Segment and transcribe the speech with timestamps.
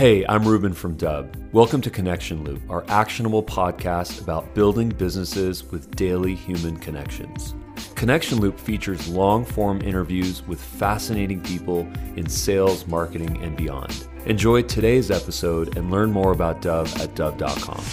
[0.00, 1.36] Hey, I'm Ruben from Dubb.
[1.52, 7.54] Welcome to Connection Loop, our actionable podcast about building businesses with daily human connections.
[7.96, 11.80] Connection Loop features long form interviews with fascinating people
[12.16, 14.08] in sales, marketing, and beyond.
[14.24, 17.84] Enjoy today's episode and learn more about Dubb at Dubb.com.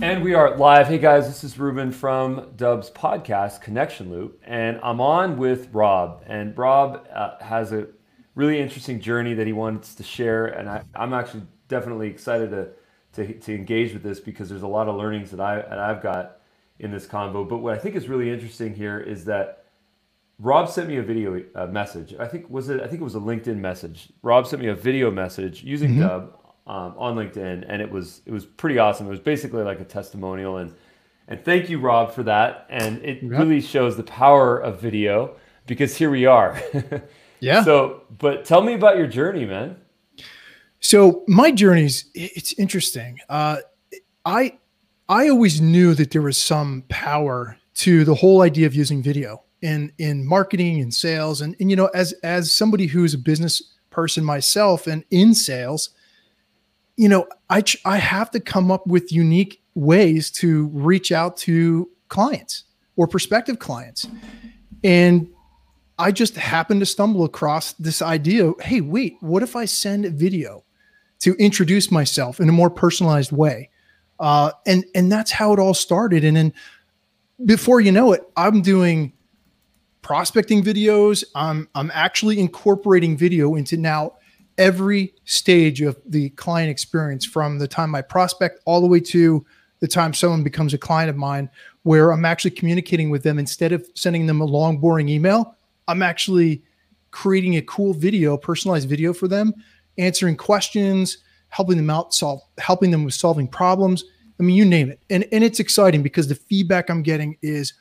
[0.00, 0.86] And we are live.
[0.86, 6.24] Hey guys, this is Ruben from Dubb's podcast, Connection Loop, and I'm on with Rob.
[6.26, 7.88] And Rob uh, has a
[8.34, 12.68] really interesting journey that he wants to share, and I, am actually definitely excited to,
[13.14, 16.02] to, to engage with this because there's a lot of learnings that I that I've
[16.02, 16.38] got
[16.78, 17.48] in this convo.
[17.48, 19.64] But what I think is really interesting here is that
[20.38, 22.14] Rob sent me a video uh, message.
[22.18, 24.12] I think was it I think it was a LinkedIn message.
[24.22, 26.02] Rob sent me a video message using mm-hmm.
[26.02, 26.22] Dubb
[26.66, 29.06] um, on LinkedIn, and it was it was pretty awesome.
[29.06, 30.74] It was basically like a testimonial, and
[31.28, 32.66] and thank you, Rob, for that.
[32.68, 36.60] And it really shows the power of video because here we are.
[37.44, 37.62] Yeah.
[37.62, 39.76] So, but tell me about your journey, man.
[40.80, 43.20] So my journey's it's interesting.
[43.28, 43.58] Uh,
[44.24, 44.58] I
[45.08, 49.42] I always knew that there was some power to the whole idea of using video
[49.60, 53.62] in in marketing and sales, and and you know, as as somebody who's a business
[53.90, 55.90] person myself and in sales,
[56.96, 61.90] you know, I I have to come up with unique ways to reach out to
[62.08, 62.64] clients
[62.96, 64.06] or prospective clients,
[64.82, 65.28] and
[65.98, 68.52] I just happened to stumble across this idea.
[68.60, 70.64] Hey, wait, what if I send a video
[71.20, 73.70] to introduce myself in a more personalized way?
[74.18, 76.24] Uh, and and that's how it all started.
[76.24, 76.52] And then
[77.44, 79.12] before you know it, I'm doing
[80.02, 81.24] prospecting videos.
[81.34, 84.14] I'm I'm actually incorporating video into now
[84.58, 89.44] every stage of the client experience from the time I prospect all the way to
[89.80, 91.50] the time someone becomes a client of mine
[91.82, 95.56] where I'm actually communicating with them instead of sending them a long boring email
[95.88, 96.62] I'm actually
[97.10, 99.52] creating a cool video, personalized video for them,
[99.98, 101.18] answering questions,
[101.48, 104.04] helping them out, solve, helping them with solving problems.
[104.38, 105.00] I mean, you name it.
[105.10, 107.72] And and it's exciting because the feedback I'm getting is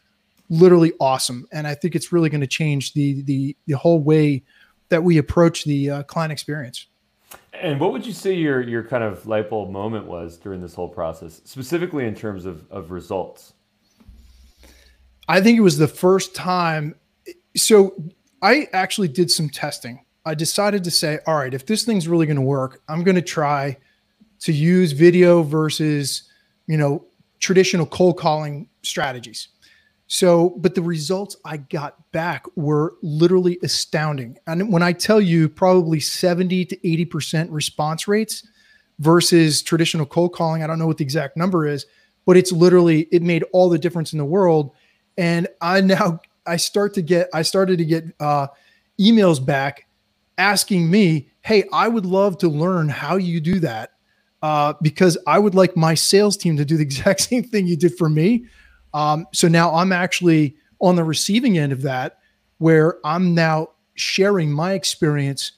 [0.49, 4.43] literally awesome, and I think it's really going to change the the the whole way
[4.89, 6.85] that we approach the uh, client experience.
[7.53, 10.75] And what would you say your your kind of light bulb moment was during this
[10.75, 13.53] whole process, specifically in terms of of results?
[15.27, 16.95] I think it was the first time
[17.55, 17.95] so
[18.41, 20.03] I actually did some testing.
[20.25, 23.15] I decided to say, all right, if this thing's really going to work, I'm going
[23.15, 23.77] to try
[24.39, 26.23] to use video versus,
[26.67, 27.05] you know,
[27.39, 29.49] traditional cold calling strategies.
[30.07, 34.37] So, but the results I got back were literally astounding.
[34.47, 38.47] And when I tell you probably 70 to 80% response rates
[38.99, 41.85] versus traditional cold calling, I don't know what the exact number is,
[42.25, 44.71] but it's literally, it made all the difference in the world.
[45.17, 48.47] And I now I start to get I started to get uh,
[48.99, 49.87] emails back
[50.37, 53.91] asking me, "Hey, I would love to learn how you do that
[54.41, 57.77] uh, because I would like my sales team to do the exact same thing you
[57.77, 58.45] did for me."
[58.93, 62.19] Um, so now I'm actually on the receiving end of that,
[62.59, 65.51] where I'm now sharing my experience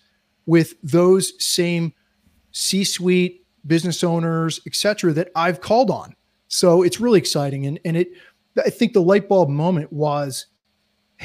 [0.45, 1.93] with those same
[2.51, 6.15] C-suite business owners, et cetera, that I've called on.
[6.47, 8.09] So it's really exciting, and and it.
[8.65, 10.45] I think the light bulb moment was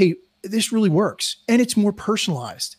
[0.00, 2.76] hey, this really works and it's more personalized.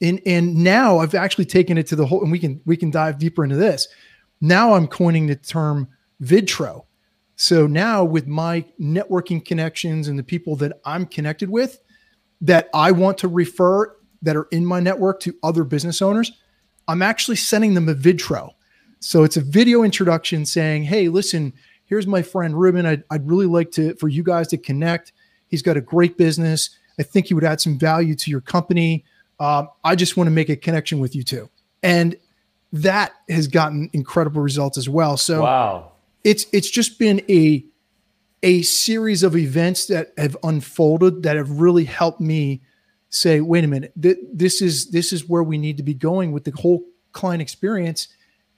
[0.00, 2.90] And and now I've actually taken it to the whole and we can we can
[2.90, 3.86] dive deeper into this.
[4.40, 5.88] Now I'm coining the term
[6.22, 6.86] vidtro.
[7.36, 11.78] So now with my networking connections and the people that I'm connected with
[12.40, 16.32] that I want to refer that are in my network to other business owners,
[16.88, 18.50] I'm actually sending them a vidtro.
[19.00, 21.52] So it's a video introduction saying, "Hey, listen,
[21.84, 22.86] here's my friend Ruben.
[22.86, 25.12] I'd, I'd really like to for you guys to connect.
[25.52, 26.70] He's got a great business.
[26.98, 29.04] I think he would add some value to your company.
[29.38, 31.48] Um, I just want to make a connection with you too.
[31.82, 32.16] And
[32.72, 35.16] that has gotten incredible results as well.
[35.16, 35.92] So wow.
[36.24, 37.64] it's it's just been a
[38.42, 42.62] a series of events that have unfolded that have really helped me
[43.10, 46.32] say, wait a minute, th- this is this is where we need to be going
[46.32, 46.82] with the whole
[47.12, 48.08] client experience,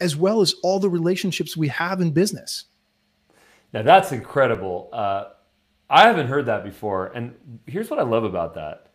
[0.01, 2.67] as well as all the relationships we have in business.
[3.73, 4.89] Now that's incredible.
[4.93, 5.25] Uh,
[5.89, 7.07] I haven't heard that before.
[7.09, 7.35] And
[7.67, 8.89] here's what I love about that.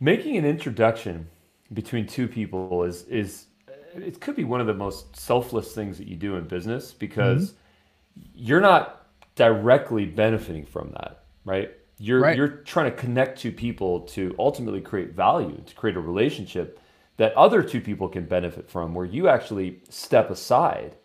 [0.00, 1.28] Making an introduction
[1.72, 3.46] between two people is is
[3.94, 7.50] it could be one of the most selfless things that you do in business because
[7.52, 8.28] mm-hmm.
[8.34, 11.70] you're not directly benefiting from that, right?
[11.98, 12.36] You're right.
[12.36, 16.80] you're trying to connect two people to ultimately create value, to create a relationship
[17.16, 20.96] that other two people can benefit from where you actually step aside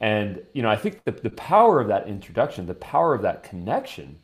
[0.00, 3.42] and you know, I think the, the power of that introduction, the power of that
[3.42, 4.18] connection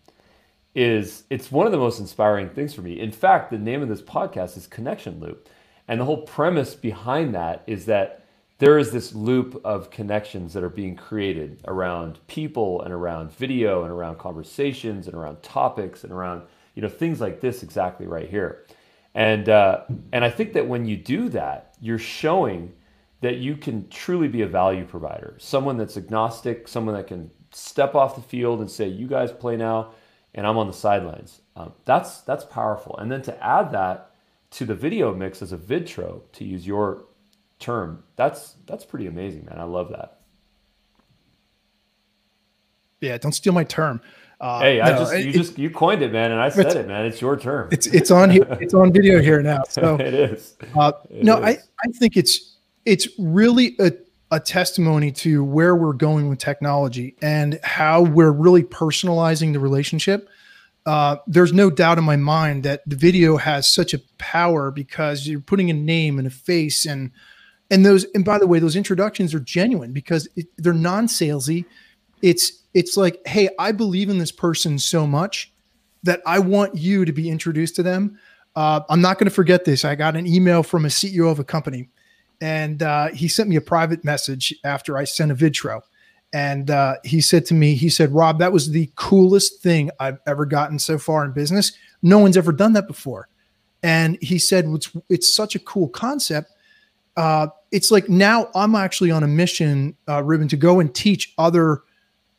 [0.75, 2.99] is it's one of the most inspiring things for me.
[2.99, 5.49] In fact, the name of this podcast is Connection Loop.
[5.89, 8.23] And the whole premise behind that is that
[8.63, 13.83] there is this loop of connections that are being created around people and around video
[13.83, 16.43] and around conversations and around topics and around
[16.75, 18.65] you know things like this exactly right here
[19.17, 19.83] and uh,
[20.13, 22.73] and i think that when you do that you're showing
[23.23, 27.95] that you can truly be a value provider someone that's agnostic someone that can step
[27.95, 29.93] off the field and say you guys play now
[30.35, 34.11] and i'm on the sidelines um, that's that's powerful and then to add that
[34.51, 37.05] to the video mix as a vidtro to use your
[37.59, 40.21] term that's that's pretty amazing man i love that
[43.01, 44.01] yeah don't steal my term
[44.41, 46.89] uh, hey, I just you it, just you coined it, man, and I said it,
[46.89, 47.07] man.
[47.07, 47.69] It's your term.
[47.71, 48.45] It's it's on here.
[48.61, 49.63] It's on video here now.
[49.69, 50.57] So it is.
[50.75, 51.45] Uh, it no, is.
[51.45, 51.51] I
[51.85, 52.52] I think it's
[52.85, 53.93] it's really a
[54.31, 60.27] a testimony to where we're going with technology and how we're really personalizing the relationship.
[60.87, 65.29] Uh, there's no doubt in my mind that the video has such a power because
[65.29, 67.11] you're putting a name and a face and
[67.71, 71.67] and those and by the way those introductions are genuine because it, they're non-salesy
[72.23, 75.53] it's it's like, hey, I believe in this person so much
[76.05, 78.19] that I want you to be introduced to them.
[78.57, 79.85] Uh, I'm not going to forget this.
[79.85, 81.91] I got an email from a CEO of a company,
[82.43, 85.81] and uh, he sent me a private message after I sent a vidtro.
[86.33, 90.19] And uh, he said to me, he said, Rob, that was the coolest thing I've
[90.27, 91.73] ever gotten so far in business.
[92.03, 93.29] No one's ever done that before.
[93.85, 96.51] And he said, it's, it's such a cool concept.
[97.17, 101.35] Uh, it's like now I'm actually on a mission, uh, Ruben, to go and teach
[101.39, 101.83] other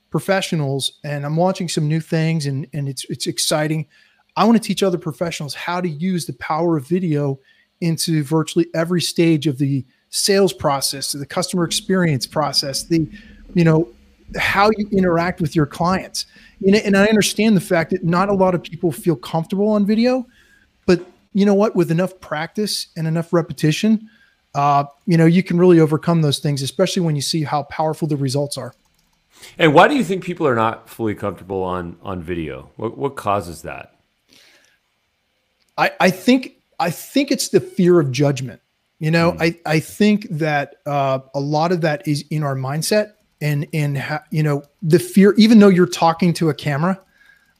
[0.09, 3.88] professionals and I'm watching some new things and, and it's it's exciting.
[4.35, 7.39] I want to teach other professionals how to use the power of video
[7.83, 13.07] into virtually every stage of the sales process, the customer experience process, the
[13.53, 13.89] you know
[14.38, 16.25] how you interact with your clients.
[16.65, 20.25] And, I understand the fact that not a lot of people feel comfortable on video,
[20.85, 21.75] but you know what?
[21.75, 24.09] With enough practice and enough repetition,
[24.56, 28.07] uh, you know you can really overcome those things, especially when you see how powerful
[28.07, 28.74] the results are.
[29.57, 32.69] And why do you think people are not fully comfortable on on video?
[32.75, 33.95] What what causes that?
[35.77, 38.61] I I think I think it's the fear of judgment.
[38.99, 39.41] You know, mm.
[39.41, 43.95] I I think that uh, a lot of that is in our mindset and in
[43.95, 45.33] ha- you know the fear.
[45.35, 46.99] Even though you're talking to a camera,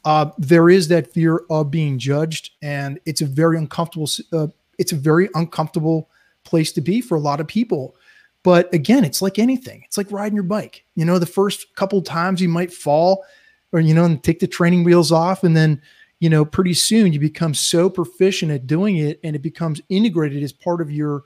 [0.06, 4.10] uh, there is that fear of being judged, and it's a very uncomfortable.
[4.32, 6.10] Uh, it's a very uncomfortable
[6.44, 7.96] place to be for a lot of people.
[8.44, 9.84] But again, it's like anything.
[9.86, 10.84] It's like riding your bike.
[10.96, 13.24] You know, the first couple times you might fall
[13.72, 15.44] or, you know, and take the training wheels off.
[15.44, 15.82] And then,
[16.24, 20.42] you know, pretty soon you become so proficient at doing it and it becomes integrated
[20.42, 21.24] as part of your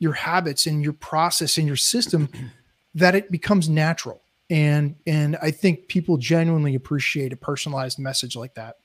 [0.00, 2.28] your habits and your process and your system
[2.96, 4.22] that it becomes natural.
[4.50, 8.78] And and I think people genuinely appreciate a personalized message like that.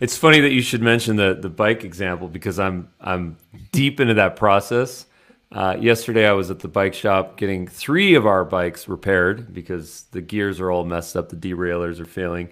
[0.00, 3.38] it's funny that you should mention the the bike example because I'm I'm
[3.72, 5.06] deep into that process
[5.50, 10.04] uh, yesterday, I was at the bike shop getting three of our bikes repaired because
[10.10, 12.50] the gears are all messed up, the derailleurs are failing.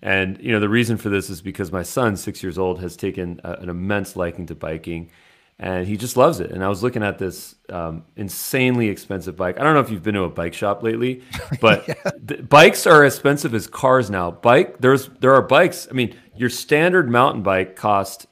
[0.00, 2.96] And you know the reason for this is because my son, six years old, has
[2.96, 5.10] taken a, an immense liking to biking,
[5.58, 6.52] and he just loves it.
[6.52, 9.58] And I was looking at this um, insanely expensive bike.
[9.58, 11.22] I don't know if you've been to a bike shop lately,
[11.60, 12.36] but yeah.
[12.48, 14.30] bikes are as expensive as cars now.
[14.30, 15.88] Bike there's there are bikes.
[15.90, 18.26] I mean, your standard mountain bike cost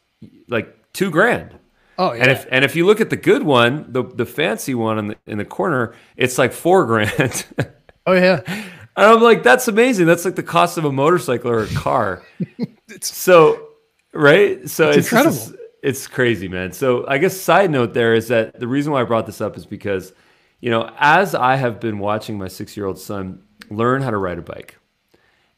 [0.49, 1.59] like two grand
[1.99, 2.23] Oh yeah.
[2.23, 5.07] And if and if you look at the good one, the the fancy one in
[5.09, 7.47] the in the corner, it's like four grand.
[8.07, 8.43] oh yeah.
[8.97, 10.07] And I'm like, that's amazing.
[10.07, 12.23] That's like the cost of a motorcycle or a car.
[13.01, 13.69] so
[14.13, 14.69] right?
[14.69, 15.37] So it's, it's incredible.
[15.37, 16.73] Just, it's crazy, man.
[16.73, 19.57] So I guess side note there is that the reason why I brought this up
[19.57, 20.13] is because,
[20.61, 24.17] you know, as I have been watching my six year old son learn how to
[24.17, 24.79] ride a bike,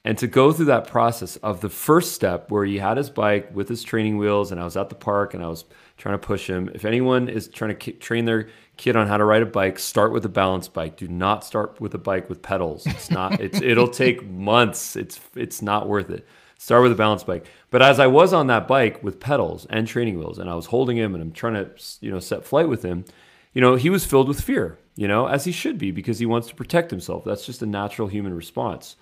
[0.04, 3.54] and to go through that process of the first step where he had his bike
[3.54, 5.64] with his training wheels and I was at the park and I was
[5.98, 6.70] trying to push him.
[6.72, 10.12] If anyone is trying to train their kid on how to ride a bike, start
[10.12, 10.96] with a balance bike.
[10.96, 12.86] Do not start with a bike with pedals.
[12.86, 13.40] It's not.
[13.40, 14.96] it's it'll take months.
[14.96, 16.26] It's it's not worth it.
[16.56, 17.46] Start with a balance bike.
[17.70, 20.66] But as I was on that bike with pedals and training wheels, and I was
[20.66, 23.04] holding him and I'm trying to you know set flight with him,
[23.52, 24.78] you know he was filled with fear.
[24.94, 27.24] You know as he should be because he wants to protect himself.
[27.24, 28.96] That's just a natural human response.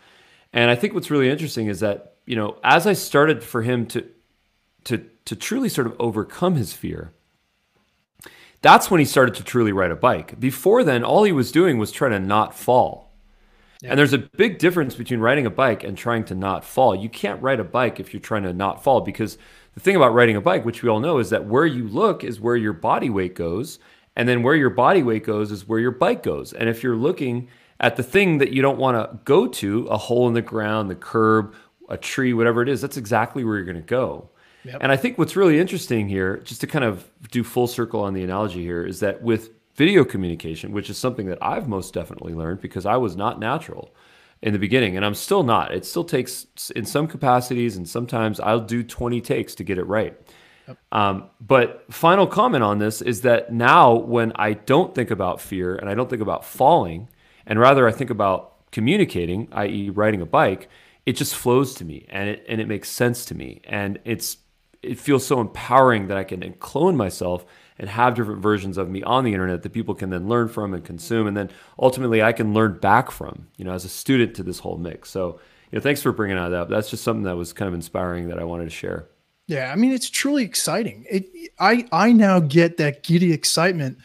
[0.52, 3.84] And I think what's really interesting is that you know as I started for him
[3.88, 4.06] to
[4.86, 7.12] to to truly sort of overcome his fear,
[8.62, 10.40] that's when he started to truly ride a bike.
[10.40, 13.12] Before then, all he was doing was trying to not fall.
[13.82, 13.90] Yeah.
[13.90, 16.94] And there's a big difference between riding a bike and trying to not fall.
[16.94, 19.36] You can't ride a bike if you're trying to not fall because
[19.74, 22.24] the thing about riding a bike, which we all know, is that where you look
[22.24, 23.78] is where your body weight goes.
[24.16, 26.54] And then where your body weight goes is where your bike goes.
[26.54, 29.98] And if you're looking at the thing that you don't want to go to, a
[29.98, 31.54] hole in the ground, the curb,
[31.90, 34.30] a tree, whatever it is, that's exactly where you're going to go.
[34.66, 34.78] Yep.
[34.80, 38.14] And I think what's really interesting here, just to kind of do full circle on
[38.14, 42.34] the analogy here, is that with video communication, which is something that I've most definitely
[42.34, 43.94] learned because I was not natural
[44.42, 45.72] in the beginning and I'm still not.
[45.72, 49.84] It still takes in some capacities and sometimes I'll do 20 takes to get it
[49.84, 50.18] right.
[50.66, 50.78] Yep.
[50.92, 55.76] Um, but final comment on this is that now when I don't think about fear
[55.76, 57.08] and I don't think about falling,
[57.46, 60.68] and rather I think about communicating, i.e., riding a bike,
[61.04, 64.38] it just flows to me and it and it makes sense to me and it's
[64.86, 67.44] it feels so empowering that I can clone myself
[67.78, 70.72] and have different versions of me on the internet that people can then learn from
[70.72, 74.34] and consume and then ultimately I can learn back from you know as a student
[74.36, 75.10] to this whole mix.
[75.10, 75.40] So
[75.70, 76.68] you know thanks for bringing that up.
[76.68, 79.08] That's just something that was kind of inspiring that I wanted to share.
[79.46, 81.04] Yeah I mean it's truly exciting.
[81.10, 83.98] It I I now get that giddy excitement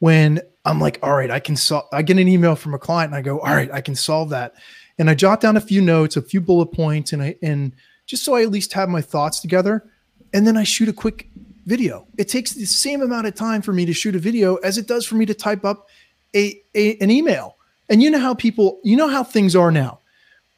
[0.00, 3.12] when I'm like all right I can solve I get an email from a client
[3.12, 4.54] and I go all right I can solve that.
[4.96, 7.72] And I jot down a few notes a few bullet points and I and
[8.06, 9.90] just so I at least have my thoughts together
[10.34, 11.30] and then I shoot a quick
[11.64, 12.06] video.
[12.18, 14.86] It takes the same amount of time for me to shoot a video as it
[14.86, 15.88] does for me to type up
[16.34, 17.56] a, a an email.
[17.88, 20.00] And you know how people, you know how things are now.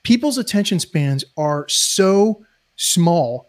[0.03, 2.45] People's attention spans are so
[2.77, 3.49] small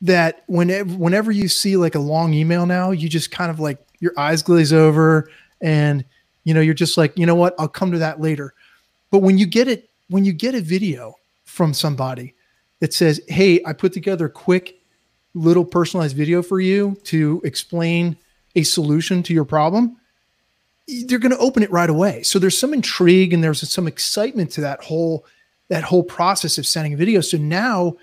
[0.00, 3.78] that whenever whenever you see like a long email now, you just kind of like
[4.00, 5.30] your eyes glaze over
[5.60, 6.04] and
[6.44, 8.52] you know you're just like, you know what, I'll come to that later.
[9.10, 12.34] But when you get it when you get a video from somebody
[12.80, 14.77] that says, "Hey, I put together a quick
[15.34, 18.16] little personalized video for you to explain
[18.56, 19.96] a solution to your problem,
[21.06, 22.22] they're going to open it right away.
[22.22, 25.26] So there's some intrigue and there's some excitement to that whole
[25.68, 27.20] that whole process of sending a video.
[27.20, 27.96] So now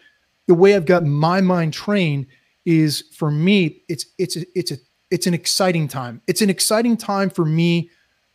[0.45, 2.27] the way I've got my mind trained
[2.63, 4.77] is for me it's it's a, it's a
[5.09, 6.21] it's an exciting time.
[6.27, 7.89] It's an exciting time for me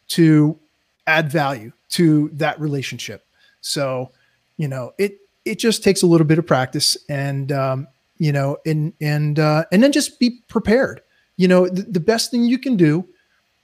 [0.09, 0.59] to
[1.07, 3.27] add value to that relationship.
[3.61, 4.13] So,
[4.57, 7.89] you know, it it just takes a little bit of practice and um,
[8.21, 11.01] you know, and and uh, and then just be prepared.
[11.37, 13.09] You know, the, the best thing you can do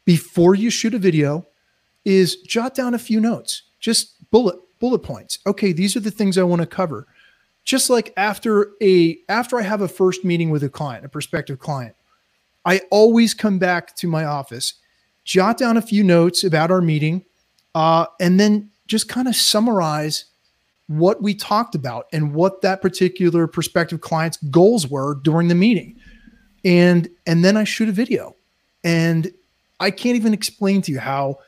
[0.07, 1.47] before you shoot a video
[2.07, 5.39] is jot down a few notes, just bullet bullet points.
[5.47, 7.07] Okay, these are the things I want to cover.
[7.65, 11.59] Just like after a after I have a first meeting with a client, a prospective
[11.59, 11.95] client,
[12.65, 14.75] I always come back to my office,
[15.25, 17.27] jot down a few notes about our meeting,
[17.75, 20.25] uh, and then just kind of summarize
[20.88, 25.97] what we talked about and what that particular prospective client's goals were during the meeting.
[26.64, 28.37] And and then I shoot a video.
[28.85, 29.33] And
[29.81, 31.40] I can't even explain to you how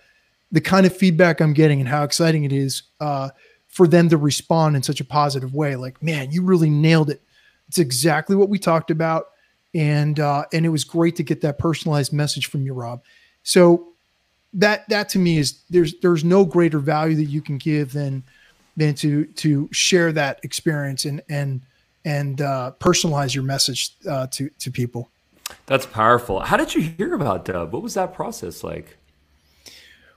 [0.50, 3.30] the kind of feedback I'm getting and how exciting it is uh,
[3.68, 5.76] for them to respond in such a positive way.
[5.76, 7.22] Like, man, you really nailed it.
[7.68, 9.26] It's exactly what we talked about,
[9.74, 13.02] and uh, and it was great to get that personalized message from you, Rob.
[13.42, 13.88] So
[14.54, 18.24] that that to me is there's there's no greater value that you can give than
[18.78, 21.60] than to to share that experience and and
[22.04, 25.10] and uh, personalize your message uh, to to people.
[25.66, 26.40] That's powerful.
[26.40, 27.70] How did you hear about Dubb?
[27.70, 28.96] What was that process like?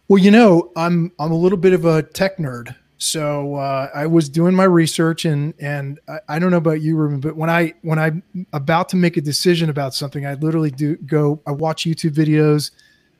[0.07, 4.05] Well, you know, I'm I'm a little bit of a tech nerd, so uh, I
[4.05, 7.49] was doing my research, and and I, I, don't know about you, Ruben, but when
[7.49, 8.21] I when I'm
[8.53, 11.41] about to make a decision about something, I literally do go.
[11.47, 12.71] I watch YouTube videos,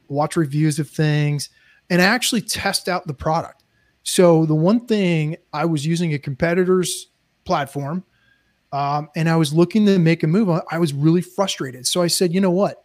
[0.07, 1.49] watch reviews of things,
[1.89, 3.60] and I actually test out the product.
[4.03, 7.07] So the one thing I was using a competitor's
[7.45, 8.03] platform,
[8.73, 10.49] um, and I was looking to make a move.
[10.71, 11.85] I was really frustrated.
[11.85, 12.83] So I said, you know what?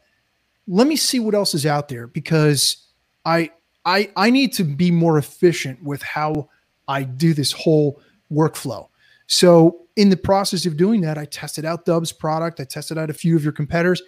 [0.67, 2.89] Let me see what else is out there because
[3.25, 3.51] I
[3.85, 6.49] I I need to be more efficient with how
[6.89, 8.01] I do this whole
[8.33, 8.89] workflow.
[9.29, 12.61] So in the process of doing that, I tested out Dubb's product.
[12.61, 14.03] I tested out a few of your competitors,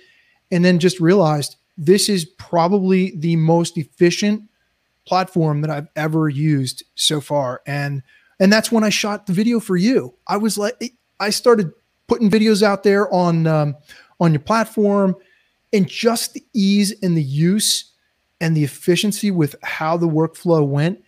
[0.51, 4.43] and then just realized this is probably the most efficient
[5.09, 7.63] platform that I've ever used so far.
[7.67, 8.03] And
[8.41, 10.15] and that's when I shot the video for you.
[10.27, 11.73] I was like, I started
[12.07, 13.77] putting videos out there on um,
[14.21, 15.17] on your platform,
[15.73, 17.93] and just the ease and the use
[18.41, 21.03] and the efficiency with how the workflow went,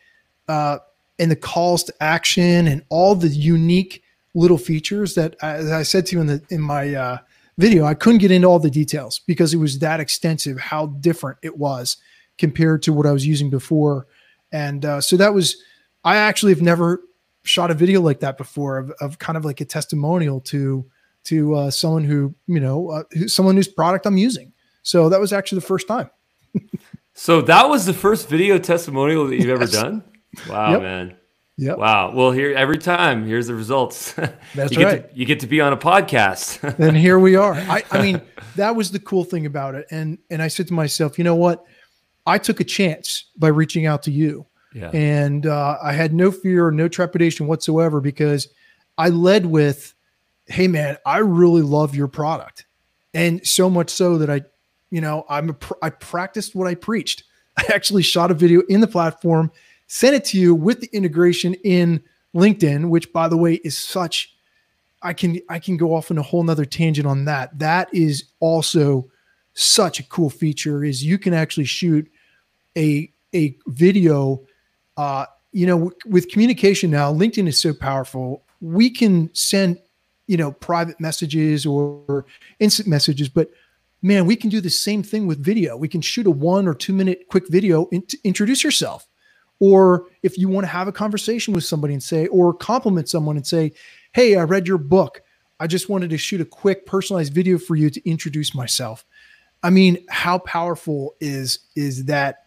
[0.48, 0.78] uh,
[1.18, 4.02] and the calls to action and all the unique
[4.34, 7.18] little features that, as I said to you in the in my uh,
[7.58, 10.58] video, I couldn't get into all the details because it was that extensive.
[10.58, 11.98] How different it was
[12.40, 14.08] compared to what I was using before.
[14.50, 15.56] And uh, so that was,
[16.02, 17.00] I actually have never
[17.44, 20.84] shot a video like that before of, of kind of like a testimonial to
[21.22, 24.52] to uh, someone who you know uh, who, someone whose product I'm using.
[24.82, 26.10] So that was actually the first time.
[27.14, 29.72] so that was the first video testimonial that you've ever yes.
[29.72, 30.02] done.
[30.48, 30.82] Wow, yep.
[30.82, 31.16] man.
[31.60, 31.74] Yeah.
[31.74, 32.12] Wow.
[32.14, 34.12] Well, here every time, here's the results.
[34.54, 35.10] That's you right.
[35.10, 36.78] To, you get to be on a podcast.
[36.78, 37.52] and here we are.
[37.52, 38.22] I, I mean,
[38.56, 39.86] that was the cool thing about it.
[39.90, 41.62] And and I said to myself, you know what?
[42.26, 44.46] I took a chance by reaching out to you.
[44.74, 44.90] Yeah.
[44.90, 48.48] And uh, I had no fear, or no trepidation whatsoever because
[48.96, 49.94] I led with,
[50.46, 52.66] "Hey, man, I really love your product,"
[53.12, 54.42] and so much so that I,
[54.90, 57.24] you know, I'm a pr- I practiced what I preached.
[57.58, 59.50] I actually shot a video in the platform,
[59.88, 64.32] sent it to you with the integration in LinkedIn, which by the way is such
[65.02, 67.58] I can I can go off on a whole nother tangent on that.
[67.58, 69.10] That is also
[69.54, 72.10] such a cool feature is you can actually shoot
[72.76, 74.40] a a video
[74.96, 78.44] uh you know with communication now linkedin is so powerful.
[78.60, 79.78] We can send
[80.26, 82.26] you know private messages or,
[82.60, 83.50] instant messages but
[84.02, 85.76] man we can do the same thing with video.
[85.76, 89.06] We can shoot a one or two minute quick video in, to introduce yourself.
[89.58, 93.36] Or if you want to have a conversation with somebody and say or compliment someone
[93.36, 93.72] and say
[94.12, 95.22] hey i read your book.
[95.58, 99.04] I just wanted to shoot a quick personalized video for you to introduce myself
[99.62, 102.44] i mean how powerful is is that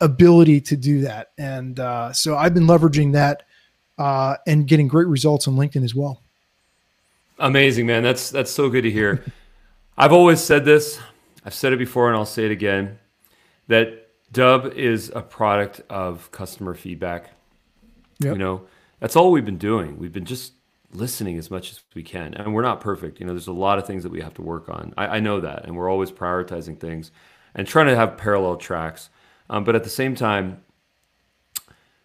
[0.00, 3.42] ability to do that and uh, so i've been leveraging that
[3.98, 6.22] uh, and getting great results on linkedin as well
[7.40, 8.02] Amazing, man.
[8.02, 9.24] That's that's so good to hear.
[9.98, 11.00] I've always said this.
[11.44, 12.98] I've said it before, and I'll say it again.
[13.68, 17.30] That Dubb is a product of customer feedback.
[18.18, 18.34] Yep.
[18.34, 18.62] You know,
[19.00, 19.98] that's all we've been doing.
[19.98, 20.52] We've been just
[20.92, 23.20] listening as much as we can, and we're not perfect.
[23.20, 24.92] You know, there's a lot of things that we have to work on.
[24.96, 27.10] I, I know that, and we're always prioritizing things
[27.54, 29.10] and trying to have parallel tracks.
[29.48, 30.62] Um, but at the same time,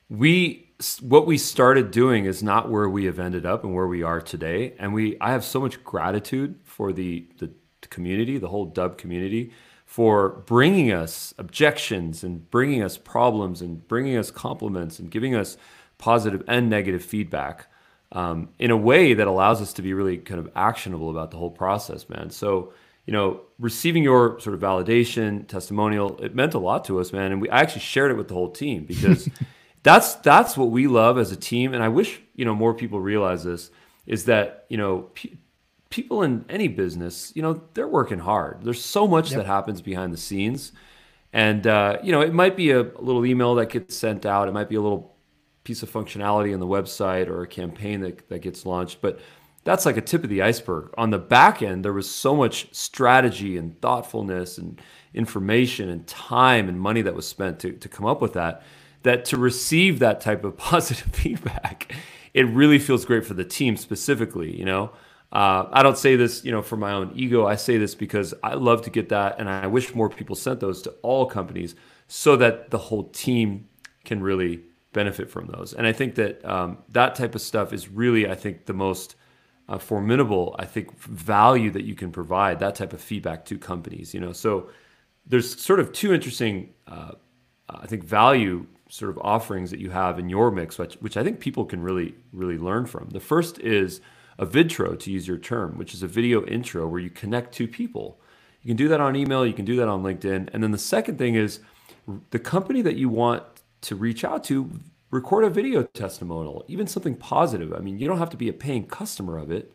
[0.10, 0.62] we
[1.02, 4.20] what we started doing is not where we have ended up and where we are
[4.20, 4.74] today.
[4.78, 7.52] And we, I have so much gratitude for the the
[7.90, 9.52] community, the whole Dubb community,
[9.86, 15.58] for bringing us objections and bringing us problems and bringing us compliments and giving us
[15.98, 17.68] positive and negative feedback
[18.16, 21.38] um, in a way that allows us to be really kind of actionable about the
[21.38, 22.32] whole process, man.
[22.32, 22.74] So
[23.06, 27.32] you know, receiving your sort of validation, testimonial, it meant a lot to us, man.
[27.32, 29.30] And we I actually shared it with the whole team because
[29.86, 33.00] that's that's what we love as a team and i wish you know more people
[33.00, 33.70] realize this
[34.08, 35.38] is that you know pe-
[35.92, 39.38] people in any business you know they're working hard there's so much yep.
[39.38, 40.72] that happens behind the scenes
[41.32, 44.48] and uh, you know it might be a, a little email that gets sent out
[44.48, 45.15] it might be a little
[45.66, 49.20] piece of functionality on the website or a campaign that, that gets launched but
[49.66, 52.74] that's like a tip of the iceberg on the back end there was so much
[52.74, 54.82] strategy and thoughtfulness and
[55.14, 58.64] information and time and money that was spent to, to come up with that
[59.06, 61.96] that to receive that type of positive feedback,
[62.34, 64.54] it really feels great for the team specifically.
[64.54, 64.92] You know,
[65.32, 67.48] uh, I don't say this, you know, for my own ego.
[67.48, 70.60] I say this because I love to get that, and I wish more people sent
[70.60, 71.76] those to all companies
[72.08, 73.70] so that the whole team
[74.04, 74.64] can really
[74.96, 75.74] benefit from those.
[75.74, 79.16] And I think that um, that type of stuff is really, I think, the most
[79.68, 82.60] uh, formidable, I think, value that you can provide.
[82.60, 84.14] That type of feedback to companies.
[84.14, 84.70] You know, so
[85.28, 87.12] there's sort of two interesting, uh,
[87.70, 91.24] I think, value sort of offerings that you have in your mix, which, which I
[91.24, 93.10] think people can really, really learn from.
[93.10, 94.00] The first is
[94.38, 97.68] a vidtro, to use your term, which is a video intro where you connect two
[97.68, 98.20] people.
[98.62, 100.50] You can do that on email, you can do that on LinkedIn.
[100.54, 101.60] And then the second thing is
[102.30, 103.44] the company that you want
[103.88, 104.70] to reach out to,
[105.12, 107.74] record a video testimonial, even something positive.
[107.74, 109.72] I mean, you don't have to be a paying customer of it,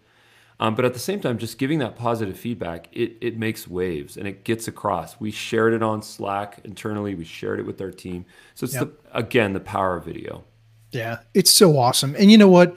[0.60, 4.18] um, but at the same time, just giving that positive feedback, it, it makes waves
[4.18, 5.18] and it gets across.
[5.18, 7.14] We shared it on Slack internally.
[7.14, 8.26] We shared it with our team.
[8.54, 8.82] So it's yep.
[8.82, 10.44] the, again, the power of video.
[10.90, 12.14] Yeah, it's so awesome.
[12.18, 12.76] And you know what?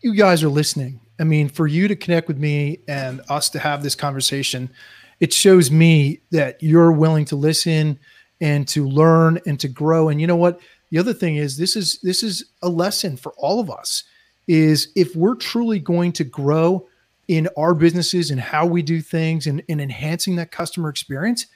[0.00, 1.00] You guys are listening.
[1.18, 4.70] I mean, for you to connect with me and us to have this conversation,
[5.18, 7.98] it shows me that you're willing to listen
[8.40, 10.08] and to learn and to grow.
[10.08, 10.60] And you know what?
[10.94, 14.04] The other thing is this is this is a lesson for all of us
[14.46, 16.86] is if we're truly going to grow
[17.26, 21.46] in our businesses and how we do things and, and enhancing that customer experience,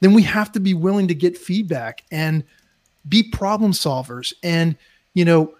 [0.00, 2.42] then we have to be willing to get feedback and
[3.08, 4.76] be problem solvers and
[5.14, 5.54] you know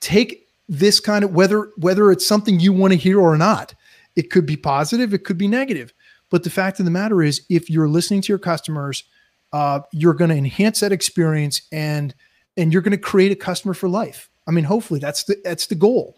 [0.00, 3.74] take this kind of whether whether it's something you want to hear or not
[4.16, 5.94] it could be positive it could be negative.
[6.30, 9.04] But the fact of the matter is if you're listening to your customers
[9.52, 12.12] uh, you're going to enhance that experience and
[12.56, 14.28] and you're going to create a customer for life.
[14.46, 16.16] I mean hopefully that's the that's the goal.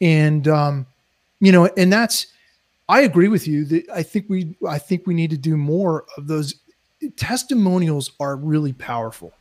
[0.00, 0.86] And um,
[1.40, 2.26] you know, and that's
[2.88, 6.04] I agree with you that I think we I think we need to do more
[6.16, 6.54] of those.
[7.16, 9.32] Testimonials are really powerful.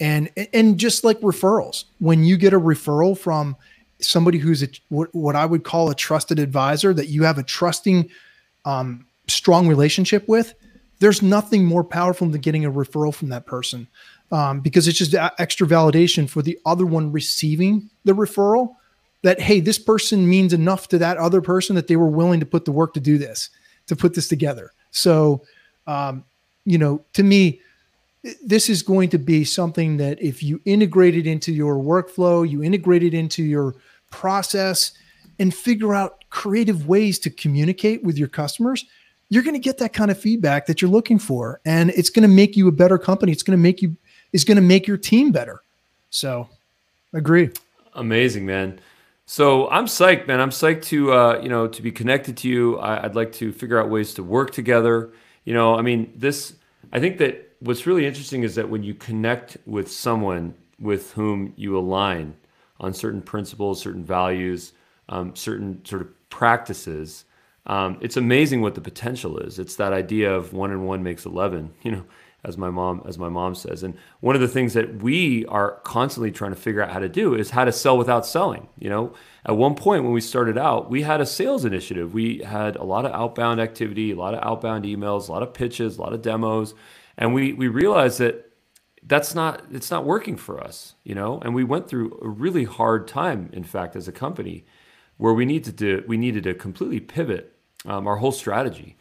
[0.00, 3.56] And and just like referrals, when you get a referral from
[4.00, 8.08] somebody who's a, what, I would call a trusted advisor that you have a trusting
[8.64, 10.54] um, strong relationship with,
[11.00, 13.88] there's nothing more powerful than getting a referral from that person
[14.30, 18.74] um, because it's just extra validation for the other one receiving the referral
[19.22, 22.46] that hey this person means enough to that other person that they were willing to
[22.46, 23.50] put the work to do this
[23.86, 24.72] to put this together.
[24.90, 25.42] So
[25.86, 26.24] um,
[26.64, 27.60] you know to me
[28.44, 32.62] this is going to be something that if you integrate it into your workflow you
[32.62, 33.74] integrate it into your
[34.10, 34.92] process
[35.38, 38.84] and figure out creative ways to communicate with your customers
[39.30, 41.60] you're going to get that kind of feedback that you're looking for.
[41.64, 43.32] And it's going to make you a better company.
[43.32, 43.96] It's going to make you
[44.32, 45.62] is going to make your team better.
[46.10, 46.48] So,
[47.12, 47.50] agree.
[47.94, 48.80] Amazing, man.
[49.30, 50.40] So I'm psyched, man.
[50.40, 52.78] I'm psyched to uh, you know to be connected to you.
[52.78, 55.10] I, would like to figure out ways to work together.
[55.44, 56.54] You know, I mean, this.
[56.92, 61.52] I think that what's really interesting is that when you connect with someone with whom
[61.56, 62.34] you align
[62.80, 64.72] on certain principles, certain values,
[65.10, 67.26] um, certain sort of practices,
[67.66, 69.58] um, it's amazing what the potential is.
[69.58, 71.74] It's that idea of one and one makes eleven.
[71.82, 72.04] You know,
[72.48, 73.82] as my mom as my mom says.
[73.82, 77.08] And one of the things that we are constantly trying to figure out how to
[77.08, 78.68] do is how to sell without selling.
[78.78, 79.12] You know,
[79.44, 82.14] at one point when we started out, we had a sales initiative.
[82.14, 85.52] We had a lot of outbound activity, a lot of outbound emails, a lot of
[85.52, 86.74] pitches, a lot of demos,
[87.16, 88.50] and we we realized that
[89.02, 91.40] that's not it's not working for us, you know.
[91.40, 94.64] And we went through a really hard time, in fact, as a company,
[95.18, 97.54] where we needed to we needed to completely pivot
[97.86, 98.96] um, our whole strategy.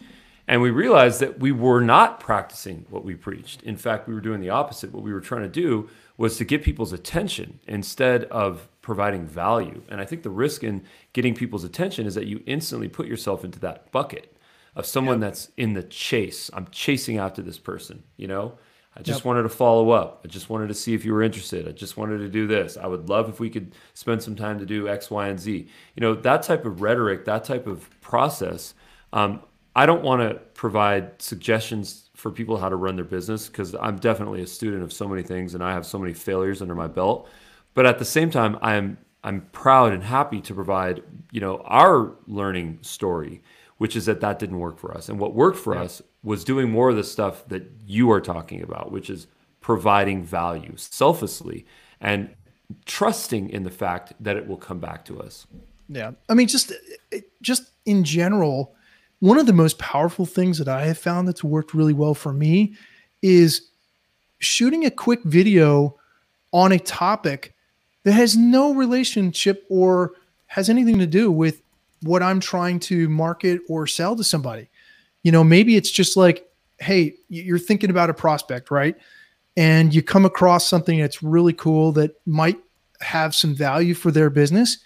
[0.47, 3.63] And we realized that we were not practicing what we preached.
[3.63, 4.93] In fact, we were doing the opposite.
[4.93, 9.81] What we were trying to do was to get people's attention instead of providing value.
[9.89, 13.43] And I think the risk in getting people's attention is that you instantly put yourself
[13.43, 14.37] into that bucket
[14.75, 15.31] of someone yep.
[15.31, 16.49] that's in the chase.
[16.53, 18.57] I'm chasing after this person, you know?
[18.95, 19.25] I just yep.
[19.25, 20.21] wanted to follow up.
[20.25, 21.67] I just wanted to see if you were interested.
[21.67, 22.77] I just wanted to do this.
[22.77, 25.67] I would love if we could spend some time to do X, Y, and Z.
[25.95, 28.73] You know, that type of rhetoric, that type of process,
[29.13, 29.41] um,
[29.77, 33.97] I don't want to provide suggestions for people how to run their business because I'm
[33.97, 36.87] definitely a student of so many things and I have so many failures under my
[36.87, 37.29] belt.
[37.75, 42.15] But at the same time, I'm I'm proud and happy to provide you know our
[42.25, 43.43] learning story,
[43.77, 45.09] which is that that didn't work for us.
[45.09, 45.83] And what worked for yeah.
[45.83, 49.27] us was doing more of the stuff that you are talking about, which is
[49.61, 51.67] providing value selflessly
[52.01, 52.31] and
[52.85, 55.45] trusting in the fact that it will come back to us.
[55.87, 56.73] Yeah, I mean, just
[57.43, 58.73] just in general
[59.19, 62.33] one of the most powerful things that I have found that's worked really well for
[62.33, 62.75] me
[63.21, 63.69] is
[64.39, 65.97] shooting a quick video
[66.53, 67.55] on a topic
[68.03, 70.13] that has no relationship or
[70.45, 71.61] has anything to do with
[72.03, 74.69] what I'm trying to market or sell to somebody.
[75.23, 76.47] You know, maybe it's just like,
[76.79, 78.95] hey, you're thinking about a prospect, right?
[79.57, 82.59] And you come across something that's really cool that might
[83.01, 84.77] have some value for their business.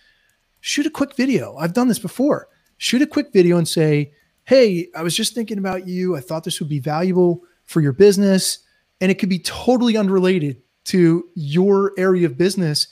[0.62, 1.58] Shoot a quick video.
[1.58, 2.48] I've done this before.
[2.78, 4.13] Shoot a quick video and say,
[4.52, 6.18] hey, I was just thinking about you.
[6.18, 8.60] I thought this would be valuable for your business.
[9.00, 12.90] And it could be totally unrelated to your area of business,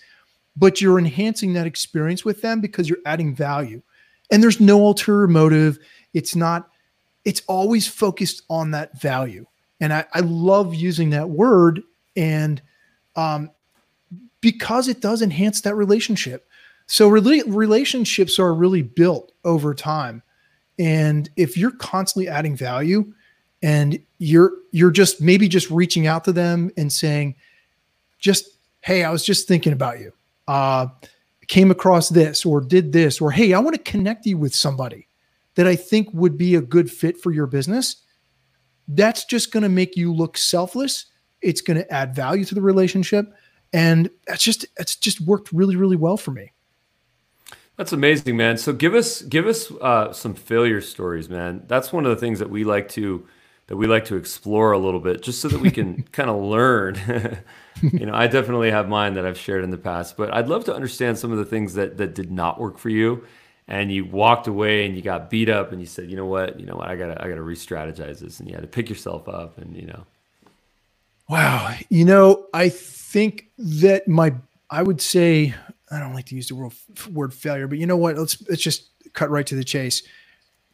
[0.56, 3.82] but you're enhancing that experience with them because you're adding value.
[4.32, 5.80] And there's no ulterior motive.
[6.14, 6.70] It's not,
[7.26, 9.46] it's always focused on that value.
[9.82, 11.82] And I, I love using that word.
[12.16, 12.62] And
[13.18, 13.52] um,
[14.40, 16.48] because it does enhance that relationship.
[16.88, 20.24] So re- relationships are really built over time.
[20.80, 23.14] And if you're constantly adding value
[23.62, 27.36] and you're you're just maybe just reaching out to them and saying,
[28.18, 30.14] just, hey, I was just thinking about you.
[30.48, 30.88] Uh,
[31.48, 35.08] came across this or did this, or hey, I want to connect you with somebody
[35.56, 37.98] that I think would be a good fit for your business.
[38.88, 41.08] That's just going to make you look selfless.
[41.42, 43.34] It's going to add value to the relationship.
[43.74, 46.52] And that's just, it's just worked really, really well for me.
[47.80, 48.58] That's amazing, man.
[48.58, 51.64] So give us give us uh, some failure stories, man.
[51.68, 53.26] That's one of the things that we like to
[53.68, 56.42] that we like to explore a little bit, just so that we can kind of
[56.42, 56.96] learn.
[57.82, 60.66] you know, I definitely have mine that I've shared in the past, but I'd love
[60.66, 63.26] to understand some of the things that that did not work for you,
[63.70, 66.60] and you walked away and you got beat up, and you said, you know what,
[66.60, 69.30] you know what, I gotta I gotta re-strategize this, and you had to pick yourself
[69.30, 70.06] up, and you know.
[71.30, 74.34] Wow, you know, I think that my
[74.70, 75.56] I would say
[75.92, 76.74] I don't like to use the word,
[77.12, 78.18] word failure, but you know what?
[78.18, 80.04] Let's let's just cut right to the chase.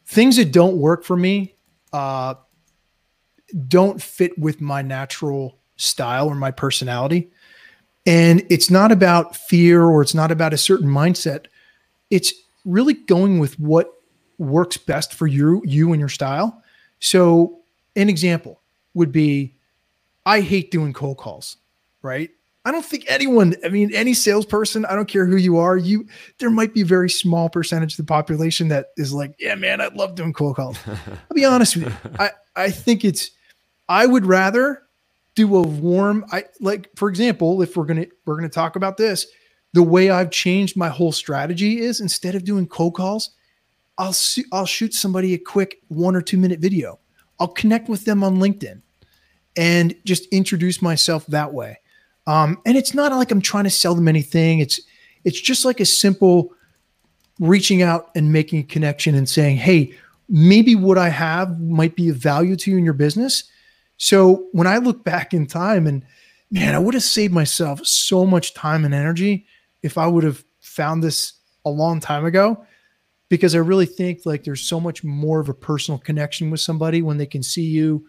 [0.06, 1.54] Things that don't work for me
[1.92, 2.34] uh,
[3.68, 7.30] don't fit with my natural style or my personality.
[8.06, 11.46] And it's not about fear or it's not about a certain mindset.
[12.10, 12.32] It's
[12.64, 13.92] really going with what
[14.38, 16.62] works best for you, you and your style.
[17.00, 17.60] So,
[17.96, 18.60] an example
[18.94, 19.56] would be
[20.24, 21.56] I hate doing cold calls,
[22.02, 22.30] right?
[22.66, 26.08] I don't think anyone, I mean, any salesperson, I don't care who you are, you
[26.40, 29.80] there might be a very small percentage of the population that is like, yeah, man,
[29.80, 30.76] I love doing cold calls.
[30.88, 32.10] I'll be honest with you.
[32.18, 33.30] I, I think it's
[33.88, 34.82] I would rather
[35.36, 39.28] do a warm, I like, for example, if we're gonna we're gonna talk about this,
[39.72, 43.30] the way I've changed my whole strategy is instead of doing cold calls,
[43.96, 44.16] I'll
[44.52, 46.98] I'll shoot somebody a quick one or two minute video.
[47.38, 48.82] I'll connect with them on LinkedIn
[49.56, 51.78] and just introduce myself that way.
[52.26, 54.58] Um, and it's not like I'm trying to sell them anything.
[54.58, 54.80] It's
[55.24, 56.52] it's just like a simple
[57.40, 59.92] reaching out and making a connection and saying, hey,
[60.28, 63.44] maybe what I have might be of value to you in your business.
[63.98, 66.02] So when I look back in time and
[66.50, 69.46] man, I would have saved myself so much time and energy
[69.82, 71.34] if I would have found this
[71.64, 72.64] a long time ago.
[73.28, 77.02] Because I really think like there's so much more of a personal connection with somebody
[77.02, 78.06] when they can see you,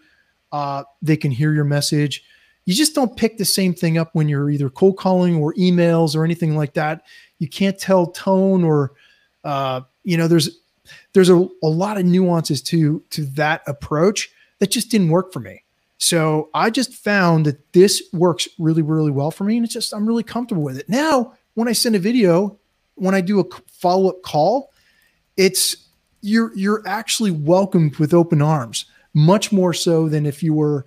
[0.51, 2.23] uh, they can hear your message.
[2.67, 6.17] You just don't pick the same thing up when you're either cold calling or emails
[6.17, 7.03] or anything like that.
[7.39, 8.91] You can't tell tone or,
[9.45, 10.59] uh, you know, there's
[11.13, 15.39] there's a, a lot of nuances to to that approach that just didn't work for
[15.39, 15.63] me.
[15.97, 19.55] So I just found that this works really, really well for me.
[19.55, 20.89] And it's just, I'm really comfortable with it.
[20.89, 22.59] Now, when I send a video,
[22.95, 24.73] when I do a follow up call,
[25.37, 25.77] it's,
[26.21, 30.85] you're, you're actually welcomed with open arms, much more so than if you were,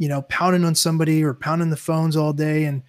[0.00, 2.64] you know, pounding on somebody or pounding the phones all day.
[2.64, 2.82] And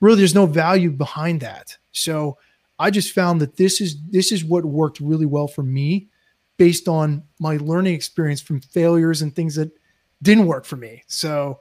[0.00, 1.74] really, there's no value behind that.
[1.92, 2.36] So
[2.78, 6.08] I just found that this is, this is what worked really well for me
[6.58, 9.70] based on my learning experience from failures and things that
[10.20, 11.02] didn't work for me.
[11.06, 11.60] So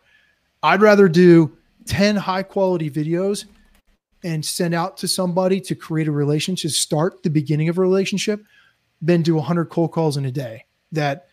[0.61, 3.45] I'd rather do 10 high quality videos
[4.25, 8.43] and send out to somebody to create a relationship, start the beginning of a relationship,
[9.01, 11.27] than do 100 cold calls in a day that,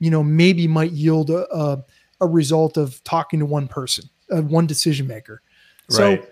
[0.00, 1.84] you know, maybe might yield a, a,
[2.20, 5.42] a result of talking to one person, uh, one decision maker.
[5.88, 6.30] So right.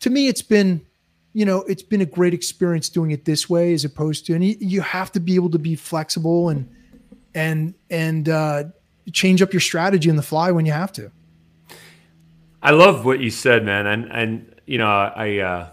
[0.00, 0.84] to me, it's been,
[1.32, 4.44] you know, it's been a great experience doing it this way as opposed to, and
[4.44, 6.68] you, you have to be able to be flexible and,
[7.34, 8.64] and, and, uh,
[9.12, 11.10] change up your strategy in the fly when you have to.
[12.62, 15.68] I love what you said, man, and and you know I uh,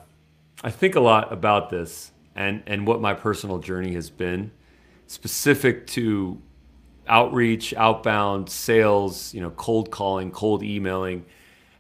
[0.63, 4.51] I think a lot about this and and what my personal journey has been,
[5.07, 6.41] specific to
[7.11, 11.25] outreach, outbound sales, you know, cold calling, cold emailing,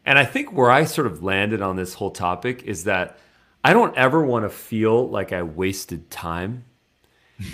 [0.05, 3.17] and I think where I sort of landed on this whole topic is that
[3.63, 6.65] I don't ever want to feel like I wasted time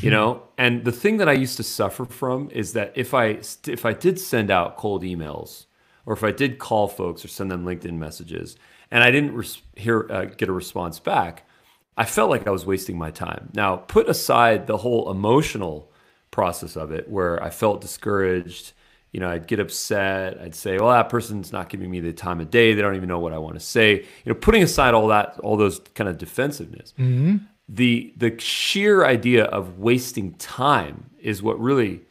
[0.02, 0.44] you know?
[0.60, 3.94] And the thing that i used to suffer from is that if i if i
[3.94, 5.68] did send out cold emails
[6.04, 8.58] or if i did call folks or send them linkedin messages
[8.90, 11.48] and i didn't res- hear uh, get a response back
[11.96, 13.52] i felt like i was wasting my time.
[13.54, 15.92] Now put aside the whole emotional
[16.32, 18.74] process of it where i felt discouraged.
[19.12, 20.40] You know i'd get upset.
[20.40, 22.74] I'd say well that person's not giving me the time of day.
[22.74, 23.96] They don't even know what i want to say.
[23.96, 27.38] You know putting aside all that all those kind of defensiveness mm-hmm.
[27.70, 32.02] the the sheer idea of wasting time is what really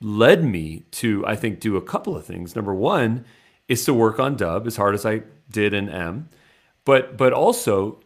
[0.00, 2.54] led me to I think do a couple of things.
[2.54, 3.24] Number one
[3.68, 6.28] is to work on Dubb as hard as I did in M,
[6.84, 8.00] but but also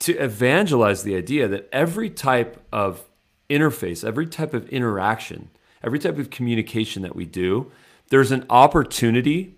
[0.00, 3.04] to evangelize the idea that every type of
[3.52, 5.50] interface, every type of interaction,
[5.84, 7.70] every type of communication that we do,
[8.08, 9.56] there's an opportunity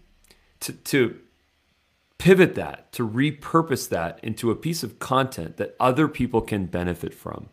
[0.61, 1.19] to, to
[2.19, 7.13] pivot that, to repurpose that into a piece of content that other people can benefit
[7.13, 7.49] from.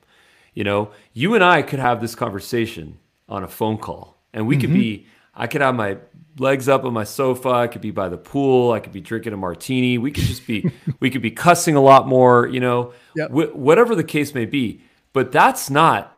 [0.53, 2.99] You know, you and I could have this conversation
[3.29, 4.61] on a phone call, and we mm-hmm.
[4.61, 5.97] could be, I could have my
[6.37, 9.33] legs up on my sofa, I could be by the pool, I could be drinking
[9.33, 12.93] a martini, we could just be, we could be cussing a lot more, you know,
[13.15, 13.31] yep.
[13.31, 14.81] wh- whatever the case may be.
[15.13, 16.17] But that's not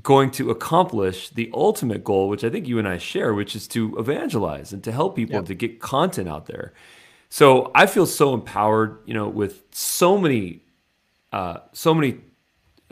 [0.00, 3.68] going to accomplish the ultimate goal, which I think you and I share, which is
[3.68, 5.46] to evangelize and to help people yep.
[5.46, 6.72] to get content out there.
[7.28, 10.62] So I feel so empowered, you know, with so many,
[11.32, 12.20] uh, so many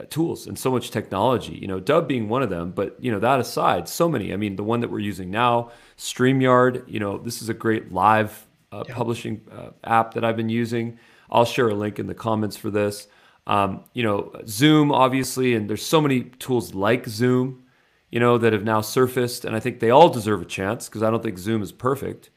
[0.09, 1.53] tools and so much technology.
[1.53, 4.33] You know, Dubb being one of them, but you know that aside, so many.
[4.33, 6.87] I mean, the one that we're using now, Streamyard.
[6.87, 8.95] You know, this is a great live uh, yeah.
[8.95, 10.97] publishing uh, app that I've been using.
[11.29, 13.07] I'll share a link in the comments for this.
[13.47, 17.63] Um, you know, Zoom, obviously, and there's so many tools like Zoom,
[18.09, 21.01] you know, that have now surfaced, and I think they all deserve a chance because
[21.03, 22.29] I don't think Zoom is perfect.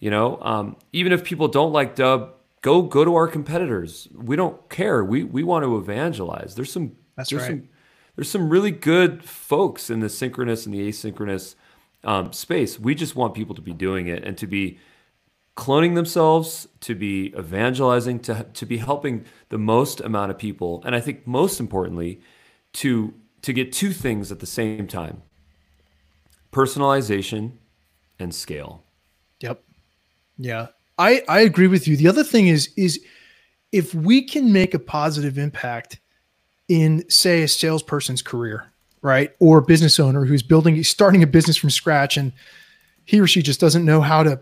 [0.00, 2.30] You know, um, even if people don't like Dubb,
[2.62, 4.08] go go to our competitors.
[4.14, 5.04] We don't care.
[5.04, 6.54] We we want to evangelize.
[6.54, 7.48] There's some That's there's right.
[7.50, 7.68] some
[8.16, 11.54] there's some really good folks in the synchronous and the asynchronous
[12.04, 12.78] um, space.
[12.78, 14.78] We just want people to be doing it and to be
[15.58, 20.94] cloning themselves, to be evangelizing, to to be helping the most amount of people, and
[20.94, 22.20] I think most importantly,
[22.74, 25.20] to to get two things at the same time:
[26.52, 27.54] personalization
[28.20, 28.84] and scale.
[29.40, 29.64] Yep.
[30.38, 30.68] Yeah.
[30.96, 31.96] I I agree with you.
[31.96, 33.04] The other thing is is
[33.72, 35.98] if we can make a positive impact
[36.68, 39.32] in say a salesperson's career, right?
[39.40, 42.32] Or a business owner who's building starting a business from scratch and
[43.06, 44.38] he or she just doesn't know how to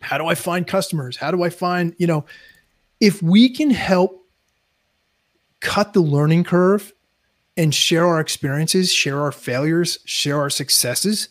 [0.00, 1.16] how do I find customers?
[1.16, 2.24] How do I find, you know,
[3.00, 4.26] if we can help
[5.60, 6.92] cut the learning curve
[7.56, 11.28] and share our experiences, share our failures, share our successes,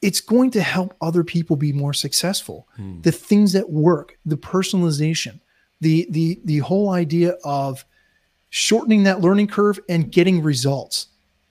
[0.00, 2.68] it's going to help other people be more successful.
[2.76, 3.00] Hmm.
[3.00, 5.40] The things that work, the personalization,
[5.80, 7.84] the the the whole idea of
[8.50, 11.08] shortening that learning curve and getting results.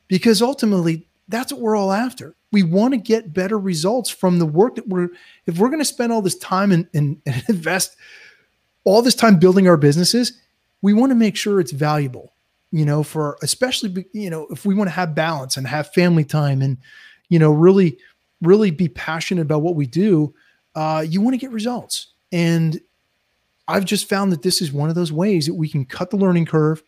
[0.07, 2.35] Because ultimately, that's what we're all after.
[2.51, 5.09] We want to get better results from the work that we're,
[5.45, 7.95] if we're going to spend all this time and, and, and invest
[8.83, 10.39] all this time building our businesses,
[10.81, 12.33] we want to make sure it's valuable,
[12.71, 16.25] you know, for especially, you know, if we want to have balance and have family
[16.25, 16.77] time and,
[17.29, 17.97] you know, really,
[18.41, 20.33] really be passionate about what we do,
[20.75, 22.07] uh, you want to get results.
[22.31, 22.81] And
[23.67, 26.17] I've just found that this is one of those ways that we can cut the
[26.17, 26.83] learning curve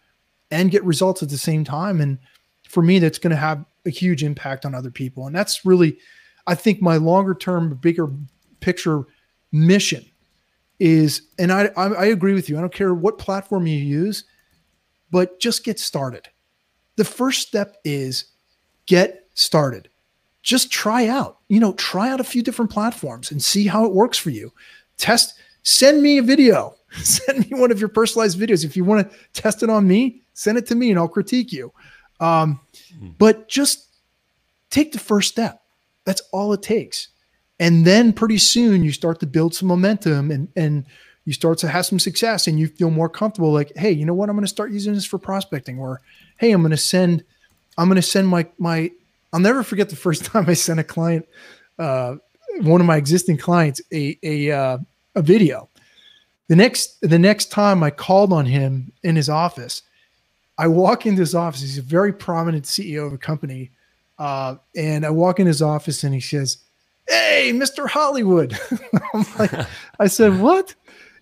[0.51, 2.01] and get results at the same time.
[2.01, 2.17] And
[2.67, 5.27] for me, that's going to have a huge impact on other people.
[5.27, 5.97] And that's really,
[6.47, 8.09] I think, my longer term, bigger
[8.59, 9.03] picture
[9.51, 10.05] mission
[10.79, 12.57] is, and I, I, I agree with you.
[12.57, 14.25] I don't care what platform you use,
[15.11, 16.27] but just get started.
[16.97, 18.25] The first step is
[18.85, 19.89] get started.
[20.41, 23.93] Just try out, you know, try out a few different platforms and see how it
[23.93, 24.53] works for you.
[24.97, 28.63] Test, send me a video, send me one of your personalized videos.
[28.63, 31.51] If you want to test it on me, send it to me and I'll critique
[31.51, 31.71] you.
[32.19, 32.59] Um,
[32.99, 33.13] mm.
[33.17, 33.87] But just
[34.69, 35.61] take the first step.
[36.05, 37.09] That's all it takes.
[37.59, 40.85] And then pretty soon you start to build some momentum and, and
[41.23, 44.13] you start to have some success and you feel more comfortable like, hey, you know
[44.13, 44.29] what?
[44.29, 46.01] I'm going to start using this for prospecting or,
[46.37, 47.23] hey, I'm going to send,
[47.77, 48.91] I'm going to send my, my,
[49.33, 51.27] I'll never forget the first time I sent a client,
[51.79, 52.15] uh,
[52.61, 54.77] one of my existing clients, a, a, uh,
[55.15, 55.69] a video.
[56.47, 59.81] The next, the next time I called on him in his office,
[60.57, 61.61] I walk into his office.
[61.61, 63.71] He's a very prominent CEO of a company.
[64.17, 66.59] Uh, and I walk in his office and he says,
[67.07, 67.87] Hey, Mr.
[67.87, 68.57] Hollywood.
[69.39, 69.51] like,
[69.99, 70.75] I said, What?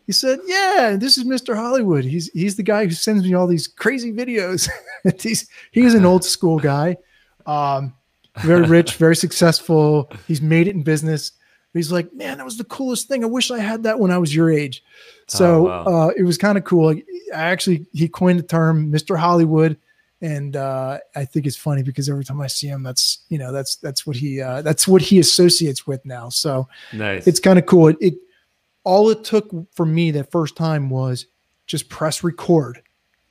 [0.05, 1.55] He said, Yeah, this is Mr.
[1.55, 2.03] Hollywood.
[2.03, 4.69] He's he's the guy who sends me all these crazy videos.
[5.21, 6.97] he's he's an old school guy.
[7.45, 7.93] Um,
[8.41, 10.11] very rich, very successful.
[10.27, 11.31] He's made it in business.
[11.73, 13.23] He's like, man, that was the coolest thing.
[13.23, 14.83] I wish I had that when I was your age.
[15.27, 15.83] So oh, wow.
[15.85, 16.89] uh, it was kind of cool.
[16.89, 19.17] I actually, he coined the term Mr.
[19.17, 19.77] Hollywood.
[20.21, 23.51] And uh, I think it's funny because every time I see him, that's you know
[23.51, 26.29] that's that's what he uh, that's what he associates with now.
[26.29, 27.27] So nice.
[27.27, 27.89] it's kind of cool.
[27.89, 28.13] It, it
[28.85, 31.25] all it took for me that first time was
[31.65, 32.81] just press record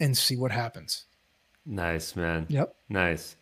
[0.00, 1.06] and see what happens.
[1.64, 2.44] Nice, man.
[2.50, 2.74] Yep.
[2.90, 3.36] Nice.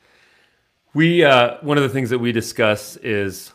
[0.95, 3.53] We uh, one of the things that we discuss is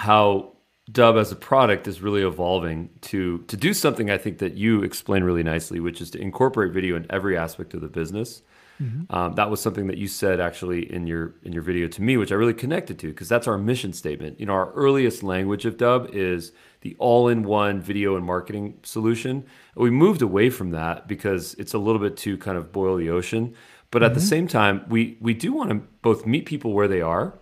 [0.00, 0.56] how
[0.90, 4.82] Dubb as a product is really evolving to to do something I think that you
[4.82, 8.40] explained really nicely, which is to incorporate video in every aspect of the business.
[8.80, 9.14] Mm-hmm.
[9.14, 12.16] Um, that was something that you said actually in your in your video to me,
[12.16, 14.40] which I really connected to because that's our mission statement.
[14.40, 19.44] You know, our earliest language of Dubb is the all-in-one video and marketing solution.
[19.76, 23.10] We moved away from that because it's a little bit too kind of boil the
[23.10, 23.54] ocean.
[23.90, 24.14] But at mm-hmm.
[24.14, 27.38] the same time, we we do want to both meet people where they are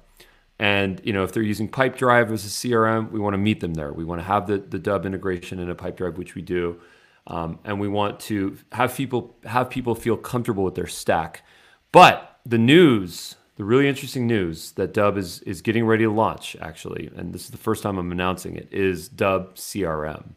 [0.59, 3.75] and you know, if they're using Pipedrive as a CRM, we want to meet them
[3.75, 3.93] there.
[3.93, 6.81] We want to have the, the Dubb integration in a Pipedrive, which we do,
[7.27, 11.45] um, and we want to have people have people feel comfortable with their stack.
[11.93, 16.57] But the news, the really interesting news that Dubb is is getting ready to launch,
[16.61, 20.35] actually, and this is the first time I'm announcing it, is Dubb CRM.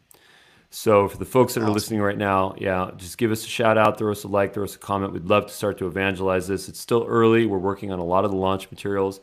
[0.74, 1.74] So for the folks that are awesome.
[1.74, 4.64] listening right now, yeah, just give us a shout out, throw us a like, throw
[4.64, 5.12] us a comment.
[5.12, 6.66] We'd love to start to evangelize this.
[6.66, 7.44] It's still early.
[7.44, 9.20] We're working on a lot of the launch materials.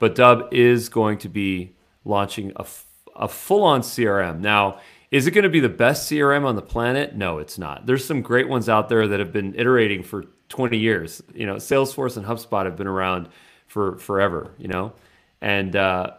[0.00, 2.66] But Dubb is going to be launching a,
[3.14, 4.40] a full on CRM.
[4.40, 4.80] Now,
[5.12, 7.14] is it going to be the best CRM on the planet?
[7.14, 7.86] No, it's not.
[7.86, 11.22] There's some great ones out there that have been iterating for 20 years.
[11.34, 13.28] You know, Salesforce and HubSpot have been around
[13.66, 14.94] for forever, you know?
[15.40, 16.12] And, uh,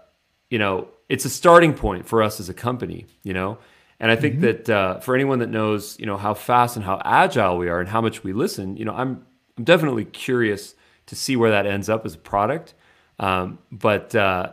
[0.50, 3.58] you know, it's a starting point for us as a company, you know?
[4.00, 4.44] And I think mm-hmm.
[4.44, 7.80] that uh, for anyone that knows, you know, how fast and how agile we are
[7.80, 9.26] and how much we listen, you know, I'm,
[9.58, 10.76] I'm definitely curious
[11.08, 12.74] to see where that ends up as a product.
[13.22, 14.52] Um, but uh,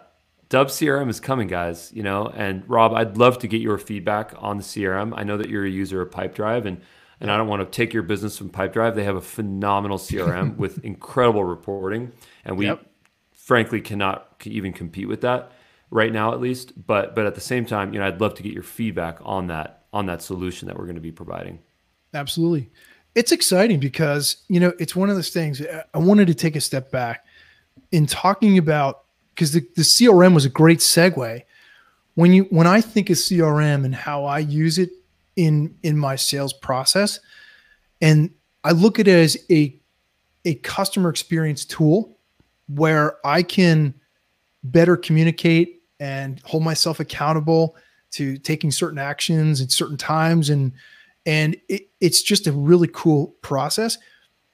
[0.50, 1.90] Dubb CRM is coming, guys.
[1.92, 5.12] You know, and Rob, I'd love to get your feedback on the CRM.
[5.16, 6.80] I know that you're a user of Pipedrive, and
[7.20, 8.94] and I don't want to take your business from Pipedrive.
[8.94, 12.12] They have a phenomenal CRM with incredible reporting,
[12.44, 12.86] and we yep.
[13.32, 15.50] frankly cannot even compete with that
[15.90, 16.86] right now, at least.
[16.86, 19.48] But but at the same time, you know, I'd love to get your feedback on
[19.48, 21.58] that on that solution that we're going to be providing.
[22.14, 22.70] Absolutely.
[23.14, 25.62] It's exciting because, you know, it's one of those things
[25.94, 27.24] I wanted to take a step back
[27.92, 29.04] in talking about
[29.34, 31.42] because the, the CRM was a great segue.
[32.14, 34.90] When you when I think of CRM and how I use it
[35.36, 37.20] in in my sales process,
[38.00, 38.30] and
[38.64, 39.78] I look at it as a
[40.44, 42.18] a customer experience tool
[42.66, 43.94] where I can
[44.64, 47.76] better communicate and hold myself accountable
[48.10, 50.50] to taking certain actions at certain times.
[50.50, 50.72] And
[51.26, 53.98] and it, it's just a really cool process.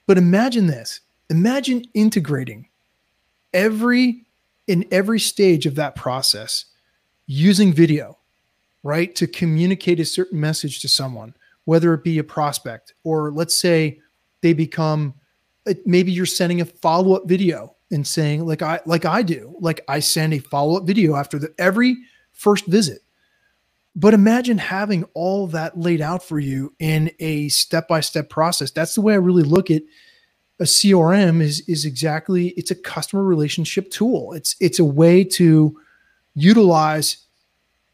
[0.06, 1.00] But imagine this.
[1.30, 2.68] Imagine integrating
[3.54, 4.26] every
[4.66, 6.66] in every stage of that process
[7.26, 8.18] using video
[8.82, 11.34] right to communicate a certain message to someone
[11.64, 13.98] whether it be a prospect or let's say
[14.42, 15.14] they become
[15.66, 19.80] uh, maybe you're sending a follow-up video and saying like I like I do, like
[19.88, 21.96] I send a follow-up video after the every
[22.32, 23.00] first visit.
[23.96, 28.72] But imagine having all that laid out for you in a step-by-step process.
[28.72, 29.82] That's the way I really look at
[30.60, 34.32] a CRM is is exactly it's a customer relationship tool.
[34.32, 35.78] It's it's a way to
[36.34, 37.26] utilize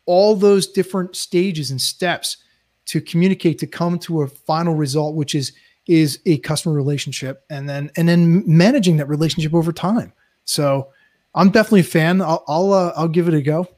[0.07, 2.39] all those different stages and steps
[2.87, 5.53] to communicate to come to a final result which is
[5.87, 10.13] is a customer relationship and then and then managing that relationship over time.
[10.45, 10.91] So
[11.35, 12.21] i'm definitely a fan.
[12.21, 13.69] I'll i'll, uh, I'll give it a go.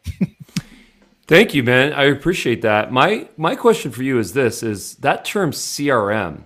[1.28, 1.92] Thank you man.
[1.92, 2.90] I appreciate that.
[2.90, 6.42] My my question for you is this is that term crm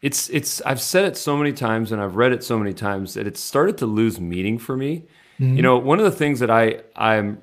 [0.00, 3.14] it's it's i've said it so many times and i've read it so many times
[3.14, 5.04] that it's started to lose meaning for me
[5.40, 5.56] mm-hmm.
[5.56, 7.42] you know one of the things that i i'm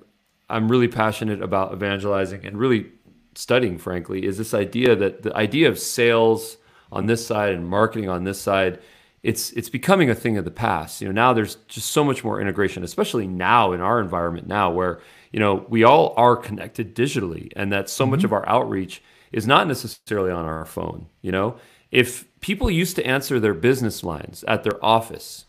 [0.49, 2.91] I'm really passionate about evangelizing and really
[3.35, 6.57] studying, frankly, is this idea that the idea of sales
[6.91, 8.79] on this side and marketing on this side,
[9.23, 11.01] it's it's becoming a thing of the past.
[11.01, 14.69] You know, now there's just so much more integration, especially now in our environment now
[14.69, 15.01] where,
[15.31, 18.11] you know, we all are connected digitally and that so mm-hmm.
[18.11, 19.01] much of our outreach
[19.31, 21.57] is not necessarily on our phone, you know?
[21.91, 25.45] If people used to answer their business lines at their office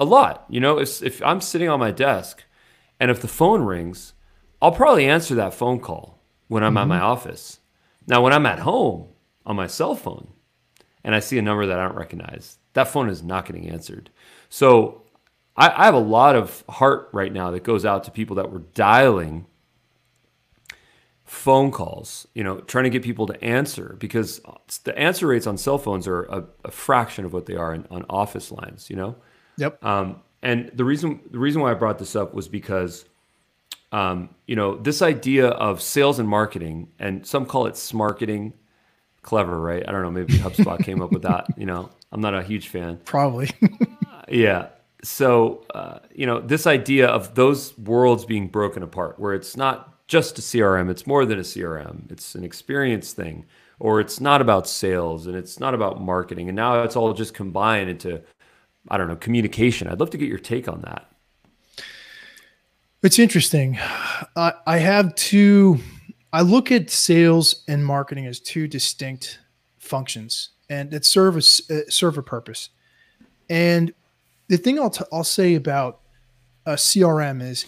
[0.00, 2.42] a lot, you know, if, if I'm sitting on my desk
[2.98, 4.14] and if the phone rings,
[4.60, 6.18] I'll probably answer that phone call
[6.48, 6.78] when I'm mm-hmm.
[6.78, 7.60] at my office.
[8.08, 9.10] Now, when I'm at home
[9.46, 10.26] on my cell phone
[11.04, 14.10] and I see a number that I don't recognize, that phone is not getting answered.
[14.48, 15.02] So
[15.56, 18.50] I, I have a lot of heart right now that goes out to people that
[18.50, 19.46] were dialing
[21.34, 24.40] phone calls, you know, trying to get people to answer because
[24.84, 27.86] the answer rates on cell phones are a, a fraction of what they are in,
[27.90, 29.16] on office lines, you know?
[29.58, 29.84] Yep.
[29.84, 33.04] Um, and the reason the reason why I brought this up was because
[33.94, 38.52] um, you know, this idea of sales and marketing, and some call it smarketing.
[39.22, 39.88] Clever, right?
[39.88, 40.10] I don't know.
[40.10, 41.46] Maybe HubSpot came up with that.
[41.56, 42.98] You know, I'm not a huge fan.
[43.04, 43.50] Probably.
[43.62, 44.68] uh, yeah.
[45.04, 49.93] So, uh, you know, this idea of those worlds being broken apart, where it's not
[50.06, 53.46] just a CRM, it's more than a CRM, it's an experience thing,
[53.78, 56.48] or it's not about sales and it's not about marketing.
[56.48, 58.22] And now it's all just combined into,
[58.88, 59.88] I don't know, communication.
[59.88, 61.10] I'd love to get your take on that.
[63.02, 63.78] It's interesting.
[64.34, 65.78] I, I have two.
[66.32, 69.40] I look at sales and marketing as two distinct
[69.78, 72.70] functions, and that serve a, uh, serve a purpose.
[73.50, 73.92] And
[74.48, 76.00] the thing I'll t- I'll say about
[76.64, 77.66] a CRM is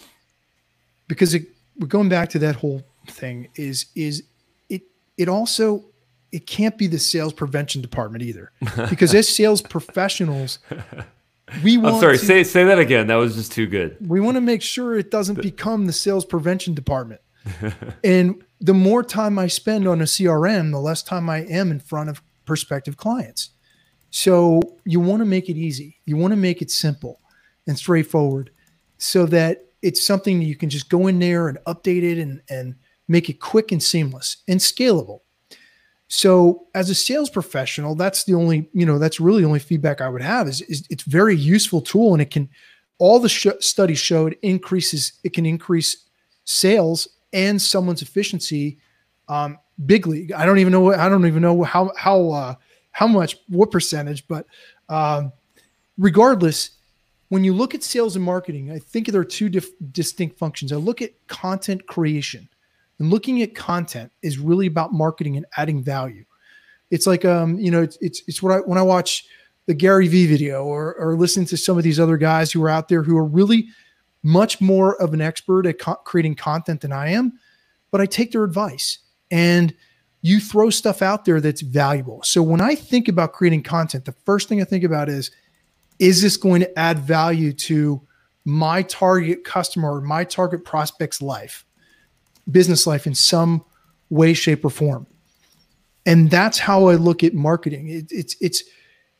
[1.07, 1.45] because it,
[1.79, 4.23] we're going back to that whole thing is is
[4.69, 4.83] it
[5.17, 5.85] it also
[6.31, 8.51] it can't be the sales prevention department either
[8.89, 10.59] because as sales professionals
[11.63, 13.07] we want I'm sorry, to, say say that again.
[13.07, 13.97] That was just too good.
[14.05, 17.21] We want to make sure it doesn't become the sales prevention department.
[18.03, 21.79] and the more time I spend on a CRM, the less time I am in
[21.79, 23.51] front of prospective clients.
[24.09, 25.99] So you want to make it easy.
[26.05, 27.21] You want to make it simple
[27.65, 28.51] and straightforward
[28.97, 32.75] so that it's something you can just go in there and update it and, and
[33.07, 35.21] make it quick and seamless and scalable.
[36.09, 39.99] So as a sales professional, that's the only, you know, that's really the only feedback
[40.01, 42.49] I would have is, is it's very useful tool and it can,
[42.97, 46.05] all the sh- studies showed increases, it can increase
[46.45, 48.79] sales and someone's efficiency
[49.27, 50.33] um, bigly.
[50.33, 52.55] I don't even know I don't even know how, how, uh,
[52.91, 54.47] how much, what percentage, but
[54.87, 55.33] um,
[55.97, 56.71] regardless,
[57.29, 60.71] when you look at sales and marketing, I think there are two dif- distinct functions.
[60.71, 62.47] I look at content creation
[62.99, 66.25] and looking at content is really about marketing and adding value.
[66.89, 69.25] It's like um, you know, it's it's, it's what I when I watch
[69.65, 72.69] the Gary Vee video or or listen to some of these other guys who are
[72.69, 73.67] out there who are really
[74.23, 77.33] much more of an expert at co- creating content than I am,
[77.91, 78.99] but I take their advice
[79.29, 79.73] and
[80.21, 82.21] you throw stuff out there that's valuable.
[82.23, 85.31] So when I think about creating content, the first thing I think about is
[85.99, 88.01] is this going to add value to
[88.45, 91.65] my target customer or my target prospect's life?
[92.49, 93.63] business life in some
[94.09, 95.07] way, shape, or form.
[96.05, 97.89] And that's how I look at marketing.
[97.89, 98.63] It, it's it's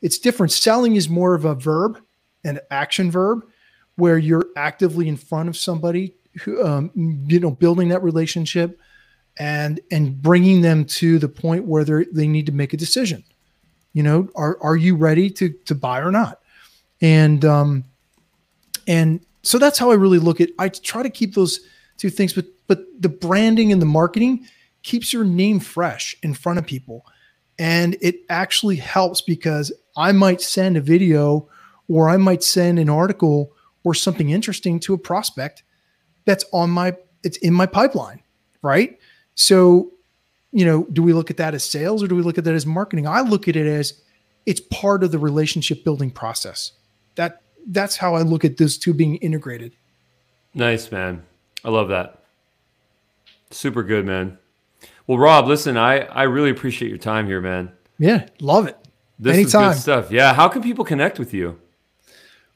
[0.00, 0.52] it's different.
[0.52, 2.00] Selling is more of a verb,
[2.44, 3.44] an action verb,
[3.96, 8.80] where you're actively in front of somebody who um, you know building that relationship
[9.38, 13.22] and and bringing them to the point where they they need to make a decision.
[13.92, 16.40] You know, are are you ready to to buy or not?
[17.00, 17.84] And um
[18.86, 20.50] and so that's how I really look at.
[20.58, 21.60] I try to keep those
[21.96, 24.46] two things, but but the branding and the marketing
[24.82, 27.04] keeps your name fresh in front of people.
[27.58, 31.48] And it actually helps because I might send a video
[31.88, 33.52] or I might send an article
[33.84, 35.62] or something interesting to a prospect
[36.24, 38.22] that's on my it's in my pipeline,
[38.62, 38.98] right?
[39.34, 39.92] So,
[40.52, 42.54] you know, do we look at that as sales or do we look at that
[42.54, 43.06] as marketing?
[43.06, 44.00] I look at it as
[44.46, 46.72] it's part of the relationship building process.
[47.18, 49.72] That that's how I look at those two being integrated.
[50.54, 51.24] Nice, man.
[51.64, 52.22] I love that.
[53.50, 54.38] Super good, man.
[55.08, 57.72] Well, Rob, listen, I, I really appreciate your time here, man.
[57.98, 58.78] Yeah, love it.
[59.18, 59.70] This Anytime.
[59.70, 60.10] is good stuff.
[60.12, 60.32] Yeah.
[60.32, 61.58] How can people connect with you?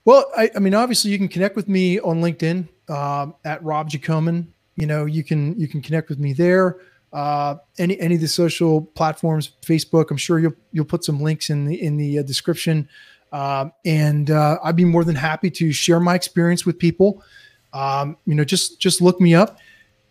[0.05, 3.91] Well, I, I mean, obviously, you can connect with me on LinkedIn um, at Rob
[3.91, 4.47] Jackomen.
[4.77, 6.79] You know, you can you can connect with me there.
[7.13, 10.13] Uh, any any of the social platforms, Facebook.
[10.13, 12.89] I'm sure you'll you'll put some links in the in the uh, description.
[13.33, 17.24] Um, and uh, I'd be more than happy to share my experience with people.
[17.72, 19.59] Um, you know, just just look me up,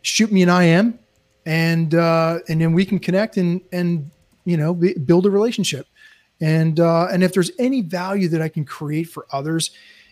[0.02, 1.00] shoot me an IM,
[1.46, 4.10] and uh, and then we can connect and and
[4.46, 5.88] you know build a relationship.
[6.42, 9.70] And uh, and if there's any value that I can create for others,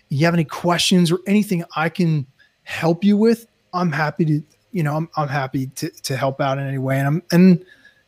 [0.09, 2.27] you have any questions or anything I can
[2.63, 6.59] help you with, I'm happy to you know I'm I'm happy to to help out
[6.59, 6.99] in any way.
[6.99, 7.59] And I'm and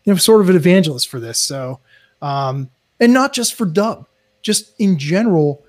[0.04, 1.40] you know sort of an evangelist for this.
[1.40, 1.80] So
[2.22, 4.06] um, and not just for Dubb
[4.42, 5.66] just in general,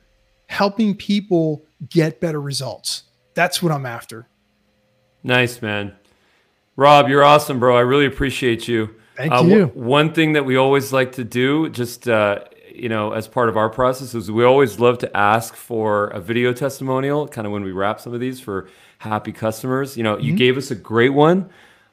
[0.46, 3.04] helping people get better results.
[3.34, 4.28] That's what I'm after.
[5.22, 5.94] Nice, man.
[6.76, 7.76] Rob, you're awesome, bro.
[7.76, 8.94] I really appreciate you.
[9.16, 9.66] Thank uh, you.
[9.66, 12.44] W- one thing that we always like to do, just uh,
[12.74, 16.20] you know, as part of our process, is we always love to ask for a
[16.20, 18.68] video testimonial, kind of when we wrap some of these for
[18.98, 19.96] happy customers.
[19.96, 20.24] You know, mm-hmm.
[20.24, 21.50] you gave us a great one.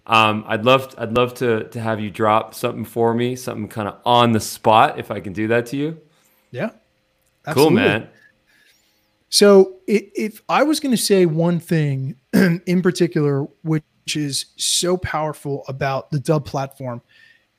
[0.08, 3.88] Um, I'd love, I'd love to to have you drop something for me, something kind
[3.88, 6.02] of on the spot, if I can do that to you.
[6.52, 6.72] Yeah.
[7.45, 7.54] Absolutely.
[7.54, 8.10] Cool, man.
[9.30, 13.84] So if I was going to say one thing in particular, which
[14.16, 17.02] is so powerful about the Dubb platform,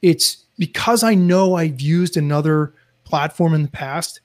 [0.03, 2.75] it's because I know I've used another
[3.05, 4.21] platform in the past.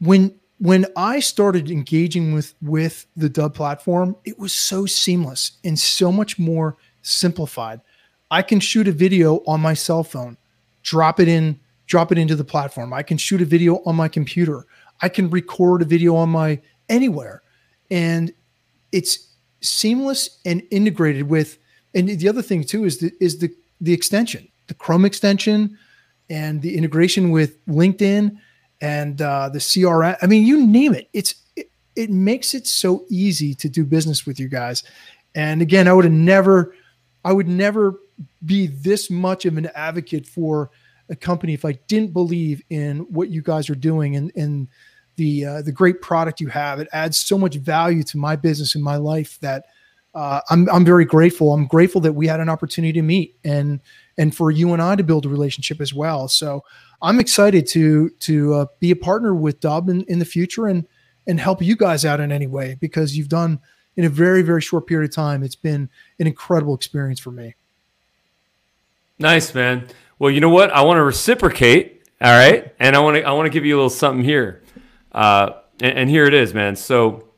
[0.00, 5.78] When when I started engaging with with the Dubb platform, it was so seamless and
[5.78, 7.80] so much more simplified.
[8.30, 10.36] I can shoot a video on my cell phone,
[10.82, 12.92] drop it in drop it into the platform.
[12.92, 14.66] I can shoot a video on my computer.
[15.00, 17.42] I can record a video on my anywhere.
[17.90, 18.32] And
[18.92, 19.28] it's
[19.60, 21.58] seamless and integrated with
[21.94, 25.78] and the other thing too is the is the the extension, the Chrome extension
[26.28, 28.36] and the integration with LinkedIn
[28.80, 30.16] and uh, the CRM.
[30.20, 31.08] I mean, you name it.
[31.12, 34.82] It's it, it makes it so easy to do business with you guys.
[35.34, 36.74] And again, I would have never
[37.24, 37.98] I would never
[38.44, 40.70] be this much of an advocate for
[41.08, 44.68] a company if I didn't believe in what you guys are doing and and
[45.16, 46.78] the uh, the great product you have.
[46.78, 49.66] It adds so much value to my business and my life that
[50.14, 51.52] uh, I'm I'm very grateful.
[51.52, 53.80] I'm grateful that we had an opportunity to meet and
[54.18, 56.28] and for you and I to build a relationship as well.
[56.28, 56.64] So
[57.02, 60.86] I'm excited to to uh, be a partner with Dubb in, in the future and
[61.26, 63.58] and help you guys out in any way because you've done
[63.96, 65.42] in a very very short period of time.
[65.42, 65.88] It's been
[66.18, 67.54] an incredible experience for me.
[69.18, 69.86] Nice man.
[70.18, 70.70] Well, you know what?
[70.70, 72.02] I want to reciprocate.
[72.22, 74.62] All right, and I want to I want to give you a little something here,
[75.12, 75.50] uh,
[75.82, 76.74] and, and, here it is, man.
[76.74, 77.28] So,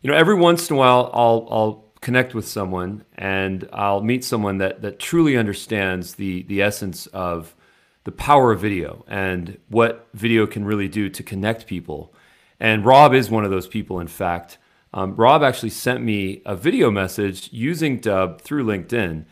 [0.00, 4.24] you know, every once in a while, I'll I'll connect with someone, and I'll meet
[4.24, 7.56] someone that that truly understands the the essence of
[8.04, 12.14] the power of video and what video can really do to connect people.
[12.60, 13.98] And Rob is one of those people.
[13.98, 14.58] In fact,
[14.94, 19.24] um, Rob actually sent me a video message using Dubb through LinkedIn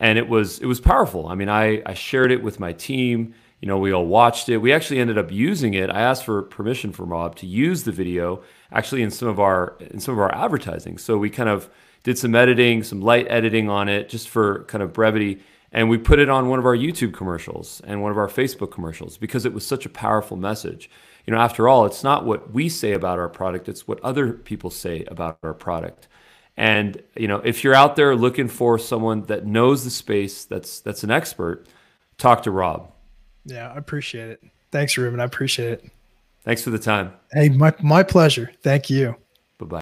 [0.00, 1.28] and it was it was powerful.
[1.28, 3.34] I mean, I I shared it with my team.
[3.60, 4.56] You know, we all watched it.
[4.56, 5.90] We actually ended up using it.
[5.90, 8.42] I asked for permission from Rob to use the video
[8.72, 10.98] actually in some of our in some of our advertising.
[10.98, 11.68] So we kind of
[12.02, 15.42] did some editing, some light editing on it, just for kind of brevity.
[15.72, 18.72] And we put it on one of our YouTube commercials and one of our Facebook
[18.72, 20.90] commercials because it was such a powerful message.
[21.26, 24.32] You know, after all, it's not what we say about our product, it's what other
[24.32, 26.08] people say about our product.
[26.56, 30.80] And you know, if you're out there looking for someone that knows the space, that's
[30.80, 31.66] that's an expert,
[32.18, 32.92] talk to Rob.
[33.44, 34.42] Yeah, I appreciate it.
[34.70, 35.20] Thanks, Ruben.
[35.20, 35.90] I appreciate it.
[36.42, 37.12] Thanks for the time.
[37.32, 38.50] Hey, my my pleasure.
[38.62, 39.16] Thank you.